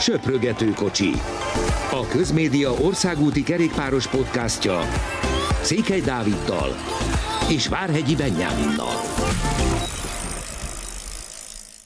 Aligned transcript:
Söprögető 0.00 0.70
kocsi. 0.70 1.10
A 1.90 2.06
Közmédia 2.10 2.70
országúti 2.72 3.42
kerékpáros 3.42 4.08
podcastja 4.08 4.80
Székely 5.62 6.00
Dáviddal 6.00 6.70
és 7.50 7.68
Várhegyi 7.68 8.16
Benyáminnal. 8.16 8.94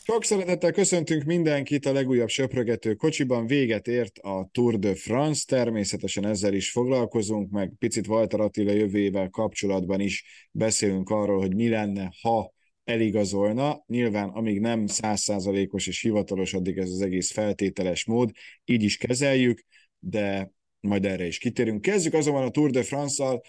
Sok 0.03 0.25
szeretettel 0.25 0.73
köszöntünk 0.73 1.23
mindenkit 1.23 1.87
a 1.87 1.93
legújabb 1.93 2.29
söprögető 2.29 2.95
kocsiban. 2.95 3.47
Véget 3.47 3.89
ért 3.89 4.19
a 4.19 4.49
Tour 4.53 4.79
de 4.79 4.95
France, 4.95 5.45
természetesen 5.47 6.27
ezzel 6.27 6.55
is 6.55 6.71
foglalkozunk, 6.71 7.51
meg 7.51 7.73
picit 7.79 8.07
Walter 8.07 8.41
Attila 8.41 8.73
jövőjével 8.73 9.29
kapcsolatban 9.29 10.01
is 10.01 10.25
beszélünk 10.51 11.11
arról, 11.11 11.39
hogy 11.39 11.55
mi 11.55 11.69
lenne, 11.69 12.13
ha 12.23 12.57
eligazolna. 12.89 13.85
Nyilván, 13.87 14.29
amíg 14.29 14.61
nem 14.61 14.87
százszázalékos 14.87 15.87
és 15.87 16.01
hivatalos, 16.01 16.55
addig 16.55 16.79
ez 16.79 16.91
az 16.91 17.01
egész 17.01 17.33
feltételes 17.33 18.05
mód, 18.05 18.31
így 18.65 18.83
is 18.83 18.97
kezeljük, 18.97 19.65
de 19.99 20.53
majd 20.81 21.05
erre 21.05 21.27
is 21.27 21.39
kitérünk. 21.39 21.81
Kezdjük 21.81 22.15
azonban 22.15 22.43
a 22.43 22.51
Tour 22.51 22.71
de 22.71 22.83
France-szal. 22.83 23.41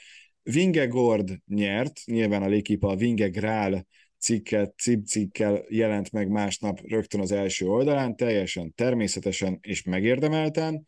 Vingegord 0.44 1.42
nyert, 1.46 2.02
nyilván 2.06 2.44
a 2.44 2.48
lékipa 2.48 2.88
a 2.88 2.96
Vingegrál 2.96 3.88
cikket, 4.18 4.74
cikkel 5.06 5.66
jelent 5.70 6.12
meg 6.12 6.30
másnap 6.30 6.80
rögtön 6.88 7.22
az 7.22 7.32
első 7.32 7.68
oldalán, 7.68 8.16
teljesen 8.16 8.74
természetesen 8.74 9.58
és 9.62 9.84
megérdemelten. 9.84 10.88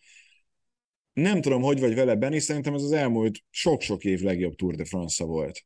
Nem 1.14 1.42
tudom, 1.42 1.62
hogy 1.62 1.80
vagy 1.80 1.96
vele, 1.96 2.16
Benni, 2.16 2.40
szerintem 2.40 2.74
ez 2.74 2.84
az 2.84 2.92
elmúlt 2.92 3.40
sok-sok 3.50 4.04
év 4.04 4.22
legjobb 4.22 4.56
Tour 4.56 4.76
de 4.76 4.86
France-a 4.86 5.26
volt. 5.26 5.66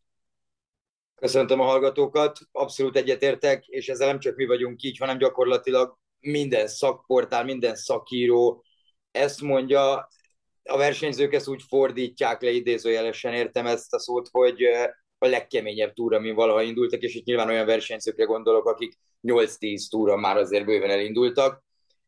Köszöntöm 1.25 1.59
a 1.59 1.65
hallgatókat, 1.65 2.39
abszolút 2.52 2.97
egyetértek, 2.97 3.66
és 3.67 3.89
ezzel 3.89 4.07
nem 4.07 4.20
csak 4.20 4.35
mi 4.35 4.45
vagyunk 4.45 4.83
így, 4.83 4.97
hanem 4.97 5.17
gyakorlatilag 5.17 5.97
minden 6.20 6.67
szakportál, 6.67 7.43
minden 7.43 7.75
szakíró 7.75 8.63
ezt 9.11 9.41
mondja, 9.41 10.09
a 10.63 10.77
versenyzők 10.77 11.33
ezt 11.33 11.47
úgy 11.47 11.63
fordítják 11.67 12.41
le 12.41 12.50
idézőjelesen, 12.50 13.33
értem 13.33 13.66
ezt 13.66 13.94
a 13.94 14.00
szót, 14.00 14.27
hogy 14.31 14.63
a 15.17 15.27
legkeményebb 15.27 15.94
túra, 15.94 16.17
amin 16.17 16.35
valaha 16.35 16.61
indultak, 16.61 17.02
és 17.02 17.16
itt 17.16 17.25
nyilván 17.25 17.50
olyan 17.50 17.66
versenyzőkre 17.66 18.23
gondolok, 18.23 18.66
akik 18.66 18.97
8-10 19.22 19.89
túra 19.89 20.16
már 20.16 20.38
azért 20.38 20.66
bőven 20.66 20.89
elindultak. 20.89 21.63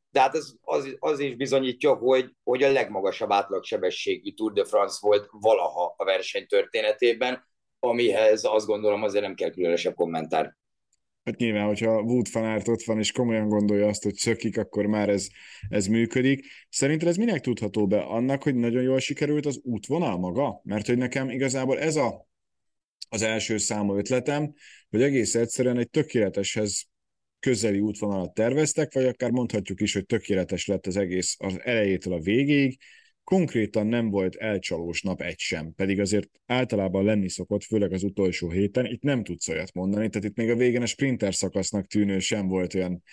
De 0.10 0.20
hát 0.20 0.36
ez, 0.36 0.52
az, 0.62 0.96
az 1.00 1.20
is 1.20 1.36
bizonyítja, 1.36 1.94
hogy, 1.94 2.36
hogy 2.44 2.64
a 2.64 2.72
legmagasabb 2.72 3.32
átlagsebességű 3.32 4.32
Tour 4.32 4.54
de 4.54 4.66
France 4.66 4.98
volt 5.02 5.28
valaha 5.32 5.94
a 5.98 6.04
verseny 6.04 6.48
történetében, 6.48 7.46
amihez 7.80 8.44
azt 8.44 8.66
gondolom 8.66 9.04
azért 9.04 9.24
nem 9.24 9.36
kell 9.36 9.50
különösebb 9.50 9.94
kommentár. 9.94 10.56
Hát 11.24 11.38
nyilván, 11.38 11.66
hogyha 11.66 12.02
Wood 12.02 12.28
fanárt 12.28 12.68
ott 12.68 12.84
van, 12.84 12.98
és 13.00 13.12
komolyan 13.12 13.48
gondolja 13.48 13.88
azt, 13.88 14.04
hogy 14.04 14.16
szökik, 14.16 14.58
akkor 14.58 14.86
már 14.86 15.10
ez, 15.10 15.28
ez 15.70 15.88
működik. 15.88 16.46
Szerinted 16.70 17.08
ez 17.08 17.16
minek 17.16 17.42
tudható 17.42 17.88
be? 17.88 18.00
Annak, 18.00 18.44
hogy 18.44 18.56
nagyon 18.56 18.84
jól 18.84 19.00
sikerült 19.00 19.46
az 19.46 19.60
útvonal 19.64 20.18
maga? 20.18 20.62
Mert 20.64 20.88
hogy 20.88 20.98
nekem 20.98 21.30
igazából 21.30 21.80
ez 21.80 21.96
a, 21.96 22.28
az 23.10 23.22
első 23.22 23.58
számú 23.58 23.98
ötletem, 23.98 24.54
hogy 24.90 25.02
egész 25.02 25.36
egyszerűen 25.36 25.78
egy 25.78 25.90
tökéleteshez 25.90 26.88
közeli 27.40 27.80
útvonalat 27.80 28.34
terveztek, 28.34 28.94
vagy 28.94 29.06
akár 29.06 29.32
mondhatjuk 29.32 29.82
is, 29.82 29.94
hogy 29.94 30.06
tökéletes 30.06 30.66
lett 30.66 30.88
az 30.88 30.98
egész 30.98 31.36
az 31.40 31.60
elejétől 31.64 32.14
a 32.14 32.20
végéig, 32.20 32.78
konkrétan 33.28 33.88
nem 33.88 34.10
volt 34.10 34.36
elcsalós 34.36 35.02
nap 35.02 35.22
egy 35.22 35.40
sem, 35.40 35.74
pedig 35.74 36.00
azért 36.00 36.30
általában 36.46 37.04
lenni 37.04 37.30
szokott, 37.30 37.64
főleg 37.64 37.92
az 37.94 38.04
utolsó 38.04 38.50
héten, 38.50 38.86
itt 38.86 39.02
nem 39.02 39.24
tudsz 39.24 39.48
olyat 39.48 39.74
mondani, 39.74 40.10
tehát 40.10 40.28
itt 40.28 40.36
még 40.36 40.50
a 40.50 40.56
végén 40.56 40.82
a 40.82 40.86
sprinter 40.86 41.36
szakasznak 41.36 41.88
tűnő 41.88 42.20
sem 42.20 42.48
volt 42.48 42.74
olyan, 42.74 43.04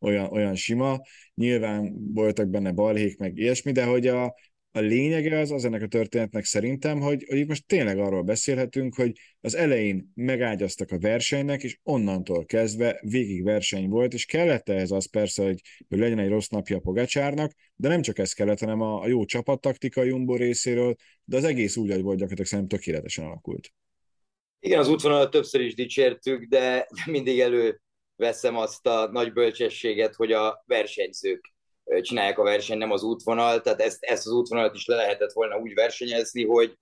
olyan, 0.00 0.26
olyan 0.30 0.54
sima, 0.54 1.00
nyilván 1.34 2.12
voltak 2.12 2.48
benne 2.48 2.72
balhék, 2.72 3.18
meg 3.18 3.38
ilyesmi, 3.38 3.72
de 3.72 3.84
hogy 3.84 4.06
a, 4.06 4.34
a 4.76 4.80
lényege 4.80 5.38
az, 5.38 5.50
az 5.50 5.64
ennek 5.64 5.82
a 5.82 5.86
történetnek 5.86 6.44
szerintem, 6.44 7.00
hogy, 7.00 7.24
hogy 7.28 7.38
itt 7.38 7.48
most 7.48 7.66
tényleg 7.66 7.98
arról 7.98 8.22
beszélhetünk, 8.22 8.94
hogy 8.94 9.12
az 9.40 9.54
elején 9.54 10.12
megágyaztak 10.14 10.90
a 10.90 10.98
versenynek, 10.98 11.62
és 11.62 11.78
onnantól 11.82 12.44
kezdve 12.44 13.00
végig 13.00 13.44
verseny 13.44 13.88
volt, 13.88 14.12
és 14.12 14.24
kellett 14.24 14.68
ehhez 14.68 14.90
az 14.90 15.10
persze, 15.10 15.44
hogy, 15.44 15.60
hogy 15.88 15.98
legyen 15.98 16.18
egy 16.18 16.28
rossz 16.28 16.48
napja 16.48 16.76
a 16.76 16.80
Pogacsárnak, 16.80 17.52
de 17.74 17.88
nem 17.88 18.02
csak 18.02 18.18
ez 18.18 18.32
kellett, 18.32 18.58
hanem 18.58 18.80
a, 18.80 19.00
a 19.00 19.06
jó 19.06 19.24
csapattaktika 19.24 20.00
a 20.00 20.04
Jumbo 20.04 20.36
részéről, 20.36 20.94
de 21.24 21.36
az 21.36 21.44
egész 21.44 21.76
úgy, 21.76 21.90
hogy 21.90 22.02
volt 22.02 22.18
gyakorlatilag 22.18 22.46
szerintem 22.50 22.78
tökéletesen 22.78 23.24
alakult. 23.24 23.68
Igen, 24.60 24.78
az 24.78 24.88
útvonalat 24.88 25.30
többször 25.30 25.60
is 25.60 25.74
dicsértük, 25.74 26.44
de 26.44 26.88
mindig 27.06 27.40
előveszem 27.40 28.56
azt 28.56 28.86
a 28.86 29.08
nagy 29.12 29.32
bölcsességet, 29.32 30.14
hogy 30.14 30.32
a 30.32 30.62
versenyzők 30.66 31.53
csinálják 32.00 32.38
a 32.38 32.42
versenyt, 32.42 32.78
nem 32.78 32.90
az 32.90 33.02
útvonal, 33.02 33.60
tehát 33.60 33.80
ezt, 33.80 34.04
ezt 34.04 34.26
az 34.26 34.32
útvonalat 34.32 34.74
is 34.74 34.86
le 34.86 34.96
lehetett 34.96 35.32
volna 35.32 35.58
úgy 35.58 35.74
versenyezni, 35.74 36.44
hogy, 36.44 36.78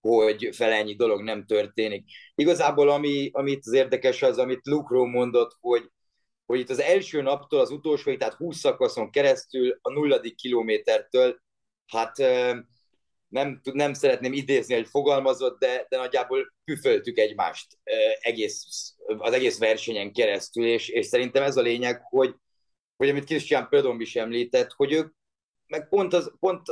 hogy 0.00 0.48
felennyi 0.52 0.94
dolog 0.94 1.22
nem 1.22 1.46
történik. 1.46 2.04
Igazából 2.34 2.88
ami, 2.88 3.30
amit 3.32 3.66
az 3.66 3.72
érdekes 3.72 4.22
az, 4.22 4.38
amit 4.38 4.66
Lukro 4.66 5.04
mondott, 5.06 5.56
hogy, 5.60 5.90
hogy 6.46 6.58
itt 6.58 6.70
az 6.70 6.80
első 6.80 7.22
naptól 7.22 7.60
az 7.60 7.70
utolsó, 7.70 8.16
tehát 8.16 8.34
20 8.34 8.58
szakaszon 8.58 9.10
keresztül 9.10 9.78
a 9.82 9.92
nulladik 9.92 10.36
kilométertől, 10.36 11.42
hát 11.86 12.16
nem, 13.28 13.60
nem 13.72 13.92
szeretném 13.92 14.32
idézni, 14.32 14.74
hogy 14.74 14.88
fogalmazott, 14.88 15.58
de, 15.58 15.86
de 15.88 15.96
nagyjából 15.96 16.54
püföltük 16.64 17.18
egymást 17.18 17.78
egész, 18.20 18.64
az 19.18 19.32
egész 19.32 19.58
versenyen 19.58 20.12
keresztül, 20.12 20.66
és, 20.66 20.88
és 20.88 21.06
szerintem 21.06 21.42
ez 21.42 21.56
a 21.56 21.62
lényeg, 21.62 22.00
hogy, 22.02 22.34
hogy 22.96 23.08
amit 23.08 23.24
Christian 23.24 23.68
Pödom 23.68 24.00
is 24.00 24.16
említett, 24.16 24.72
hogy 24.72 24.92
ők 24.92 25.14
meg 25.66 25.88
pont, 25.88 26.12
az, 26.12 26.32
pont 26.40 26.62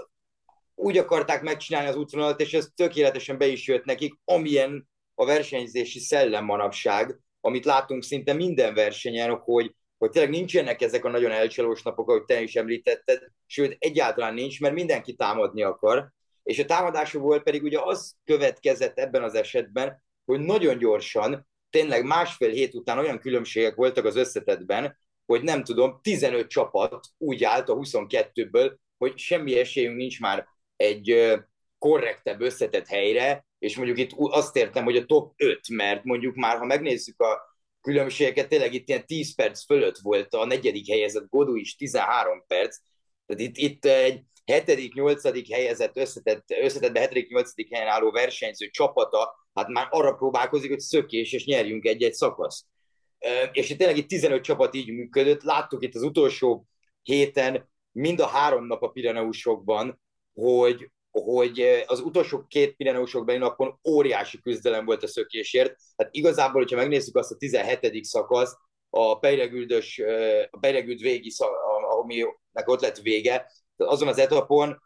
úgy 0.75 0.99
akarták 0.99 1.43
megcsinálni 1.43 1.89
az 1.89 1.97
útvonalat, 1.97 2.41
és 2.41 2.55
ez 2.55 2.69
tökéletesen 2.75 3.39
be 3.39 3.47
is 3.47 3.69
jött 3.69 3.85
nekik, 3.85 4.15
amilyen 4.25 4.89
a 5.15 5.25
versenyzési 5.25 5.99
szellem 5.99 6.45
manapság, 6.45 7.19
amit 7.41 7.65
látunk 7.65 8.03
szinte 8.03 8.33
minden 8.33 8.75
versenyen, 8.75 9.35
hogy, 9.35 9.75
hogy 9.99 10.11
tényleg 10.11 10.31
nincsenek 10.31 10.83
ezek 10.83 11.05
a 11.05 11.09
nagyon 11.09 11.31
elcsalós 11.31 11.83
napok, 11.83 12.09
ahogy 12.09 12.25
te 12.25 12.43
is 12.43 12.57
említetted, 12.57 13.23
sőt, 13.47 13.77
egyáltalán 13.79 14.35
nincs, 14.35 14.61
mert 14.61 14.75
mindenki 14.75 15.15
támadni 15.15 15.63
akar, 15.63 16.13
és 16.43 16.59
a 16.59 16.65
támadásokból 16.65 17.41
pedig 17.41 17.63
ugye 17.63 17.79
az 17.81 18.15
következett 18.25 18.99
ebben 18.99 19.23
az 19.23 19.35
esetben, 19.35 20.03
hogy 20.25 20.41
nagyon 20.41 20.79
gyorsan, 20.79 21.49
tényleg 21.71 22.05
másfél 22.05 22.51
hét 22.51 22.75
után 22.75 22.99
olyan 22.99 23.19
különbségek 23.19 23.75
voltak 23.75 24.05
az 24.05 24.17
összetetben, 24.17 24.99
hogy 25.33 25.43
nem 25.43 25.65
tudom, 25.65 26.01
15 26.03 26.47
csapat 26.47 27.07
úgy 27.19 27.45
állt 27.45 27.69
a 27.69 27.75
22-ből, 27.75 28.75
hogy 28.99 29.19
semmi 29.19 29.59
esélyünk 29.59 29.97
nincs 29.97 30.21
már 30.21 30.47
egy 30.77 31.35
korrektebb, 31.79 32.41
összetett 32.41 32.87
helyre, 32.87 33.47
és 33.59 33.77
mondjuk 33.77 33.99
itt 33.99 34.11
azt 34.17 34.57
értem, 34.57 34.85
hogy 34.85 34.97
a 34.97 35.05
top 35.05 35.33
5, 35.37 35.69
mert 35.69 36.05
mondjuk 36.05 36.35
már, 36.35 36.59
ha 36.59 36.65
megnézzük 36.65 37.21
a 37.21 37.41
különbségeket, 37.81 38.49
tényleg 38.49 38.75
itt 38.75 38.89
ilyen 38.89 39.07
10 39.07 39.35
perc 39.35 39.65
fölött 39.65 39.99
volt 39.99 40.35
a 40.35 40.47
negyedik 40.47 40.89
helyezett 40.89 41.29
Godú 41.29 41.57
is 41.57 41.77
13 41.77 42.45
perc, 42.47 42.77
tehát 43.27 43.43
itt, 43.43 43.57
itt 43.57 43.85
egy 43.85 44.23
hetedik, 44.45 44.95
nyolcadik 44.95 45.53
helyezett, 45.53 45.97
összetett, 45.97 46.45
összetettbe 46.63 47.01
hetedik, 47.01 47.29
nyolcadik 47.29 47.73
helyen 47.75 47.89
álló 47.89 48.11
versenyző 48.11 48.69
csapata, 48.69 49.35
hát 49.55 49.69
már 49.69 49.87
arra 49.91 50.13
próbálkozik, 50.13 50.71
hogy 50.71 50.81
szökés, 50.81 51.33
és 51.33 51.45
nyerjünk 51.45 51.85
egy-egy 51.85 52.15
szakaszt 52.15 52.65
és 53.53 53.77
tényleg 53.77 53.97
itt 53.97 54.09
15 54.09 54.43
csapat 54.43 54.75
így 54.75 54.93
működött. 54.93 55.43
Láttuk 55.43 55.83
itt 55.83 55.95
az 55.95 56.03
utolsó 56.03 56.67
héten, 57.03 57.69
mind 57.93 58.21
a 58.21 58.27
három 58.27 58.67
nap 58.67 58.83
a 58.83 58.89
Pireneusokban, 58.89 60.01
hogy, 60.35 60.91
hogy 61.11 61.85
az 61.87 62.01
utolsó 62.01 62.45
két 62.49 62.77
Pireneusokban 62.77 63.39
napon 63.39 63.79
óriási 63.89 64.41
küzdelem 64.41 64.85
volt 64.85 65.03
a 65.03 65.07
szökésért. 65.07 65.77
Hát 65.97 66.09
igazából, 66.11 66.61
hogyha 66.61 66.77
megnézzük 66.77 67.17
azt 67.17 67.31
a 67.31 67.37
17. 67.37 68.05
szakaszt, 68.05 68.57
a 68.91 69.19
Pejregüldös, 69.19 70.03
a 70.51 70.59
Pejregüld 70.59 71.01
végi, 71.01 71.33
aminek 71.91 72.69
ott 72.69 72.81
lett 72.81 72.99
vége, 72.99 73.47
azon 73.77 74.09
az 74.09 74.19
etapon 74.19 74.83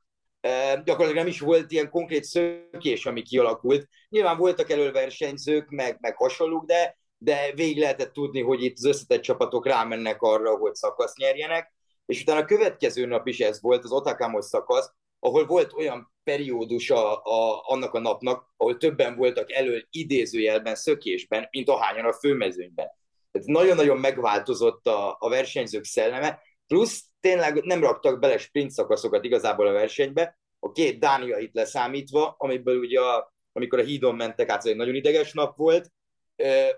gyakorlatilag 0.85 1.15
nem 1.15 1.27
is 1.27 1.41
volt 1.41 1.73
ilyen 1.73 1.91
konkrét 1.91 2.25
szökés, 2.25 3.07
ami 3.07 3.23
kialakult. 3.23 3.89
Nyilván 4.09 4.39
voltak 4.39 4.71
elől 4.71 4.93
versenyzők, 4.93 5.69
meg, 5.69 5.97
meg 6.01 6.17
hasonlók, 6.17 6.65
de 6.65 6.99
de 7.27 7.53
végig 7.55 7.79
lehetett 7.79 8.13
tudni, 8.13 8.43
hogy 8.43 8.63
itt 8.63 8.77
az 8.77 8.85
összetett 8.85 9.21
csapatok 9.21 9.67
rámennek 9.67 10.23
arra, 10.23 10.57
hogy 10.57 10.75
szakasz 10.75 11.17
nyerjenek, 11.17 11.75
és 12.07 12.23
utána 12.23 12.41
a 12.41 12.45
következő 12.45 13.07
nap 13.07 13.27
is 13.27 13.41
ez 13.41 13.61
volt, 13.61 13.85
az 13.85 13.93
Otakamos 13.93 14.45
szakasz, 14.45 14.93
ahol 15.19 15.47
volt 15.47 15.73
olyan 15.73 16.13
periódus 16.25 16.91
a, 16.91 17.23
a, 17.23 17.63
annak 17.65 17.95
a 17.95 17.99
napnak, 17.99 18.53
ahol 18.57 18.77
többen 18.77 19.17
voltak 19.17 19.53
elő 19.53 19.87
idézőjelben, 19.91 20.75
szökésben, 20.75 21.49
mint 21.51 21.69
ahányan 21.69 22.05
a 22.05 22.13
főmezőnyben. 22.13 22.89
Tehát 23.31 23.49
nagyon-nagyon 23.49 23.99
megváltozott 23.99 24.87
a, 24.87 25.17
a 25.19 25.29
versenyzők 25.29 25.85
szelleme, 25.85 26.41
plusz 26.67 27.05
tényleg 27.21 27.65
nem 27.65 27.81
raktak 27.81 28.19
bele 28.19 28.39
sprint 28.39 28.71
szakaszokat 28.71 29.25
igazából 29.25 29.67
a 29.67 29.73
versenybe, 29.73 30.39
a 30.59 30.73
két 30.73 30.99
Dániait 30.99 31.55
leszámítva, 31.55 32.35
amiből 32.39 32.79
ugye 32.79 33.01
a, 33.01 33.35
amikor 33.53 33.79
a 33.79 33.85
hídon 33.85 34.15
mentek 34.15 34.49
át, 34.49 34.67
egy 34.67 34.77
nagyon 34.77 34.95
ideges 34.95 35.33
nap 35.33 35.57
volt, 35.57 35.95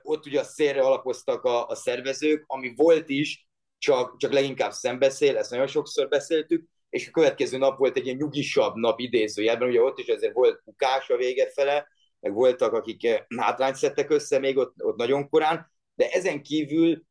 ott 0.03 0.27
ugye 0.27 0.41
a 0.41 0.45
szélre 0.45 0.81
alapoztak 0.81 1.45
a, 1.45 1.67
a 1.67 1.75
szervezők, 1.75 2.45
ami 2.47 2.73
volt 2.77 3.09
is, 3.09 3.47
csak, 3.79 4.17
csak 4.17 4.33
leginkább 4.33 4.73
szembeszél, 4.73 5.37
ezt 5.37 5.51
nagyon 5.51 5.67
sokszor 5.67 6.09
beszéltük, 6.09 6.69
és 6.91 7.09
a 7.09 7.11
következő 7.11 7.59
nap 7.59 7.79
volt 7.79 7.97
egy 7.97 8.05
ilyen 8.05 8.17
nyugisabb 8.17 8.75
nap 8.75 9.01
idézőjelben, 9.01 9.69
ugye 9.69 9.83
ott 9.83 9.99
is 9.99 10.07
ezért 10.07 10.33
volt 10.33 10.63
bukás 10.65 11.09
a 11.11 11.17
vége 11.17 11.51
fele, 11.51 11.89
meg 12.21 12.33
voltak, 12.33 12.73
akik 12.73 13.05
eh, 13.05 13.25
hátrányt 13.37 13.77
szedtek 13.77 14.11
össze 14.11 14.39
még 14.39 14.57
ott, 14.57 14.75
ott 14.83 14.97
nagyon 14.97 15.29
korán, 15.29 15.73
de 15.95 16.11
ezen 16.11 16.43
kívül 16.43 17.03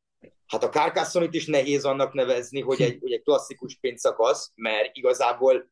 hát 0.46 0.64
a 0.64 0.70
Carcassonit 0.70 1.34
is 1.34 1.46
nehéz 1.46 1.86
annak 1.86 2.14
nevezni, 2.14 2.62
hogy 2.62 2.82
egy, 2.82 2.98
hogy 3.02 3.12
egy 3.12 3.22
klasszikus 3.22 3.72
sprintszakasz, 3.72 4.52
mert 4.56 4.96
igazából 4.96 5.70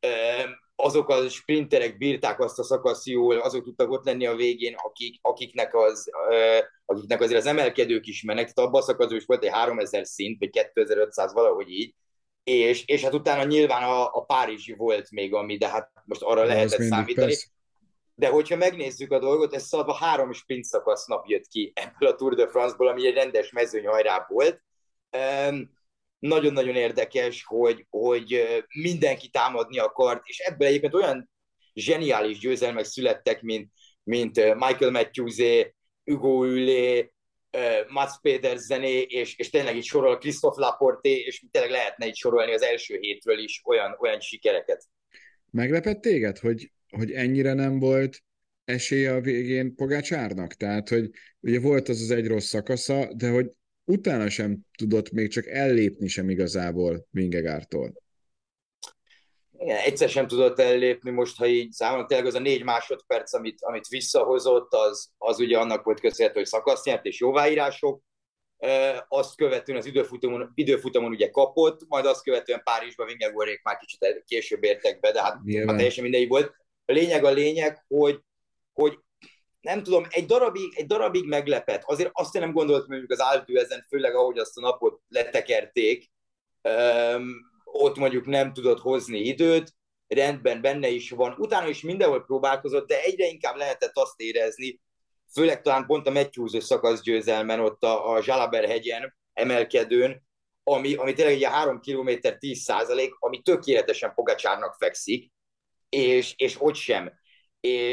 eh, 0.00 0.44
azok 0.84 1.08
a 1.08 1.28
sprinterek 1.28 1.98
bírták 1.98 2.40
azt 2.40 2.58
a 2.58 2.62
szakasz 2.62 3.06
jól, 3.06 3.38
azok 3.38 3.64
tudtak 3.64 3.90
ott 3.90 4.04
lenni 4.04 4.26
a 4.26 4.34
végén, 4.34 4.74
akik, 4.76 5.18
akiknek, 5.22 5.74
az, 5.74 6.10
akiknek 6.84 7.20
azért 7.20 7.40
az 7.40 7.46
emelkedők 7.46 8.06
is 8.06 8.22
mennek, 8.22 8.52
tehát 8.52 8.68
abban 8.68 8.80
a 8.80 8.84
szakaszban 8.84 9.16
is 9.16 9.24
volt 9.24 9.44
egy 9.44 9.50
3000 9.50 10.06
szint, 10.06 10.38
vagy 10.38 10.50
2500, 10.50 11.32
valahogy 11.32 11.70
így, 11.70 11.94
és, 12.44 12.84
és 12.86 13.02
hát 13.02 13.14
utána 13.14 13.44
nyilván 13.44 13.82
a, 13.82 14.14
a 14.14 14.24
Párizsi 14.24 14.72
volt 14.72 15.10
még, 15.10 15.34
ami, 15.34 15.56
de 15.56 15.68
hát 15.68 15.90
most 16.04 16.22
arra 16.22 16.44
lehetett 16.44 16.82
számítani. 16.82 17.26
Persze. 17.26 17.46
De 18.14 18.28
hogyha 18.28 18.56
megnézzük 18.56 19.12
a 19.12 19.18
dolgot, 19.18 19.54
ez 19.54 19.66
szóval 19.66 19.88
a 19.88 19.94
három 19.94 20.32
sprint 20.32 20.64
szakasz 20.64 21.06
nap 21.06 21.26
jött 21.26 21.46
ki 21.46 21.72
ebből 21.74 22.08
a 22.08 22.14
Tour 22.14 22.34
de 22.34 22.46
France-ból, 22.46 22.88
ami 22.88 23.06
egy 23.06 23.14
rendes 23.14 23.50
mezőnyhajrá 23.50 24.26
volt. 24.28 24.62
Um, 25.48 25.78
nagyon-nagyon 26.20 26.76
érdekes, 26.76 27.44
hogy, 27.44 27.86
hogy 27.90 28.46
mindenki 28.74 29.28
támadni 29.28 29.78
akart, 29.78 30.22
és 30.24 30.38
ebből 30.38 30.68
egyébként 30.68 30.94
olyan 30.94 31.30
zseniális 31.74 32.38
győzelmek 32.38 32.84
születtek, 32.84 33.42
mint, 33.42 33.70
mint 34.02 34.36
Michael 34.36 34.90
Matthewsé, 34.90 35.74
Hugo 36.04 36.44
Ülé, 36.44 37.12
Mats 37.88 38.20
Pedersené, 38.22 39.00
és, 39.00 39.36
és 39.36 39.50
tényleg 39.50 39.76
így 39.76 39.84
sorol 39.84 40.18
Christophe 40.18 40.60
Laporté, 40.60 41.10
és 41.10 41.44
tényleg 41.50 41.70
lehetne 41.70 42.06
így 42.06 42.16
sorolni 42.16 42.52
az 42.52 42.62
első 42.62 42.98
hétről 43.00 43.38
is 43.38 43.62
olyan, 43.64 43.96
olyan 44.00 44.20
sikereket. 44.20 44.84
Meglepett 45.50 46.00
téged, 46.00 46.38
hogy, 46.38 46.72
hogy 46.88 47.12
ennyire 47.12 47.52
nem 47.52 47.78
volt 47.78 48.22
esélye 48.64 49.14
a 49.14 49.20
végén 49.20 49.74
Pogácsárnak? 49.74 50.54
Tehát, 50.54 50.88
hogy 50.88 51.10
ugye 51.40 51.60
volt 51.60 51.88
az 51.88 52.00
az 52.00 52.10
egy 52.10 52.26
rossz 52.26 52.48
szakasza, 52.48 53.12
de 53.14 53.30
hogy 53.30 53.46
utána 53.90 54.28
sem 54.28 54.58
tudott 54.78 55.10
még 55.10 55.30
csak 55.30 55.46
ellépni 55.46 56.08
sem 56.08 56.30
igazából 56.30 57.06
Vingegártól. 57.10 57.92
Igen, 59.58 59.76
egyszer 59.76 60.08
sem 60.08 60.26
tudott 60.26 60.58
ellépni 60.58 61.10
most, 61.10 61.36
ha 61.36 61.46
így 61.46 61.72
számolom, 61.72 62.06
tényleg 62.06 62.26
az 62.26 62.34
a 62.34 62.38
négy 62.38 62.64
másodperc, 62.64 63.32
amit, 63.32 63.62
amit 63.62 63.88
visszahozott, 63.88 64.72
az, 64.72 65.10
az 65.18 65.38
ugye 65.38 65.58
annak 65.58 65.84
volt 65.84 66.00
köszönhető, 66.00 66.38
hogy 66.38 66.48
szakasz 66.48 66.84
nyert 66.84 67.04
és 67.04 67.20
jóváírások, 67.20 68.02
e, 68.58 69.04
azt 69.08 69.36
követően 69.36 69.78
az 69.78 69.86
időfutamon, 69.86 70.52
időfutamon 70.54 71.10
ugye 71.10 71.30
kapott, 71.30 71.80
majd 71.88 72.06
azt 72.06 72.22
követően 72.22 72.62
Párizsba 72.64 73.04
Vingegorék 73.04 73.62
már 73.62 73.76
kicsit 73.76 74.22
később 74.26 74.64
értek 74.64 75.00
be, 75.00 75.12
de 75.12 75.22
hát, 75.22 75.38
hát 75.66 75.76
teljesen 75.76 76.02
mindegy 76.02 76.28
volt. 76.28 76.54
A 76.84 76.92
lényeg 76.92 77.24
a 77.24 77.30
lényeg, 77.30 77.84
hogy, 77.88 78.20
hogy 78.72 78.98
nem 79.60 79.82
tudom, 79.82 80.06
egy 80.08 80.26
darabig, 80.26 80.72
egy 80.76 80.86
darabig 80.86 81.26
meglepett. 81.26 81.82
Azért 81.84 82.10
azt 82.12 82.32
nem 82.32 82.52
gondoltam, 82.52 82.98
hogy 82.98 83.04
az 83.08 83.18
Alpű 83.18 83.56
ezen, 83.56 83.86
főleg 83.88 84.14
ahogy 84.14 84.38
azt 84.38 84.56
a 84.56 84.60
napot 84.60 85.00
letekerték, 85.08 86.10
um, 86.62 87.50
ott 87.64 87.96
mondjuk 87.96 88.26
nem 88.26 88.52
tudott 88.52 88.80
hozni 88.80 89.18
időt, 89.18 89.74
rendben 90.08 90.60
benne 90.60 90.88
is 90.88 91.10
van. 91.10 91.34
Utána 91.38 91.68
is 91.68 91.80
mindenhol 91.82 92.24
próbálkozott, 92.24 92.88
de 92.88 93.02
egyre 93.02 93.26
inkább 93.26 93.56
lehetett 93.56 93.96
azt 93.96 94.20
érezni, 94.20 94.80
főleg 95.32 95.62
talán 95.62 95.86
pont 95.86 96.06
a 96.06 96.10
Matthews 96.10 96.64
szakasz 96.64 97.02
győzelmen, 97.02 97.60
ott 97.60 97.82
a, 97.82 98.12
a 98.12 98.22
Zsalaber 98.22 98.64
hegyen, 98.64 99.14
emelkedőn, 99.32 100.22
ami, 100.62 100.94
ami 100.94 101.12
tényleg 101.12 101.34
egy 101.34 101.44
3 101.44 101.80
km 101.80 102.10
10 102.38 102.58
százalék, 102.58 103.14
ami 103.18 103.42
tökéletesen 103.42 104.14
Pogacsárnak 104.14 104.74
fekszik, 104.78 105.32
és, 105.88 106.34
és 106.36 106.56
ott 106.60 106.74
sem. 106.74 107.12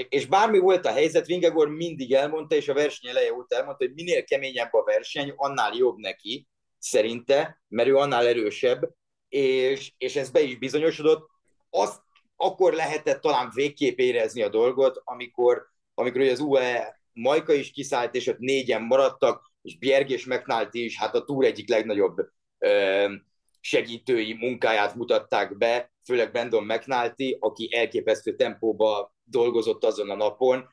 És, 0.09 0.25
bármi 0.25 0.59
volt 0.59 0.85
a 0.85 0.91
helyzet, 0.91 1.25
Vingegor 1.25 1.69
mindig 1.69 2.13
elmondta, 2.13 2.55
és 2.55 2.67
a 2.67 2.73
verseny 2.73 3.09
eleje 3.09 3.33
óta 3.33 3.55
elmondta, 3.55 3.85
hogy 3.85 3.93
minél 3.93 4.23
keményebb 4.23 4.73
a 4.73 4.83
verseny, 4.83 5.33
annál 5.35 5.73
jobb 5.73 5.97
neki, 5.97 6.47
szerinte, 6.79 7.61
mert 7.67 7.89
ő 7.89 7.95
annál 7.95 8.27
erősebb, 8.27 8.89
és, 9.29 9.93
és 9.97 10.15
ez 10.15 10.29
be 10.29 10.41
is 10.41 10.57
bizonyosodott. 10.57 11.29
Azt 11.69 12.01
akkor 12.35 12.73
lehetett 12.73 13.21
talán 13.21 13.51
végképp 13.53 13.97
érezni 13.97 14.41
a 14.41 14.49
dolgot, 14.49 15.01
amikor, 15.03 15.67
amikor 15.93 16.21
az 16.21 16.39
UE 16.39 16.95
Majka 17.13 17.53
is 17.53 17.71
kiszállt, 17.71 18.15
és 18.15 18.27
ott 18.27 18.37
négyen 18.37 18.81
maradtak, 18.81 19.51
és 19.61 19.77
Bjerg 19.77 20.09
és 20.09 20.25
McNulty 20.25 20.83
is, 20.83 20.97
hát 20.97 21.15
a 21.15 21.23
túr 21.23 21.45
egyik 21.45 21.69
legnagyobb 21.69 22.17
ö, 22.57 23.13
segítői 23.59 24.33
munkáját 24.33 24.95
mutatták 24.95 25.57
be, 25.57 25.91
főleg 26.03 26.31
Brandon 26.31 26.63
McNulty, 26.63 27.37
aki 27.39 27.69
elképesztő 27.75 28.35
tempóba 28.35 29.15
dolgozott 29.29 29.83
azon 29.83 30.09
a 30.09 30.15
napon, 30.15 30.67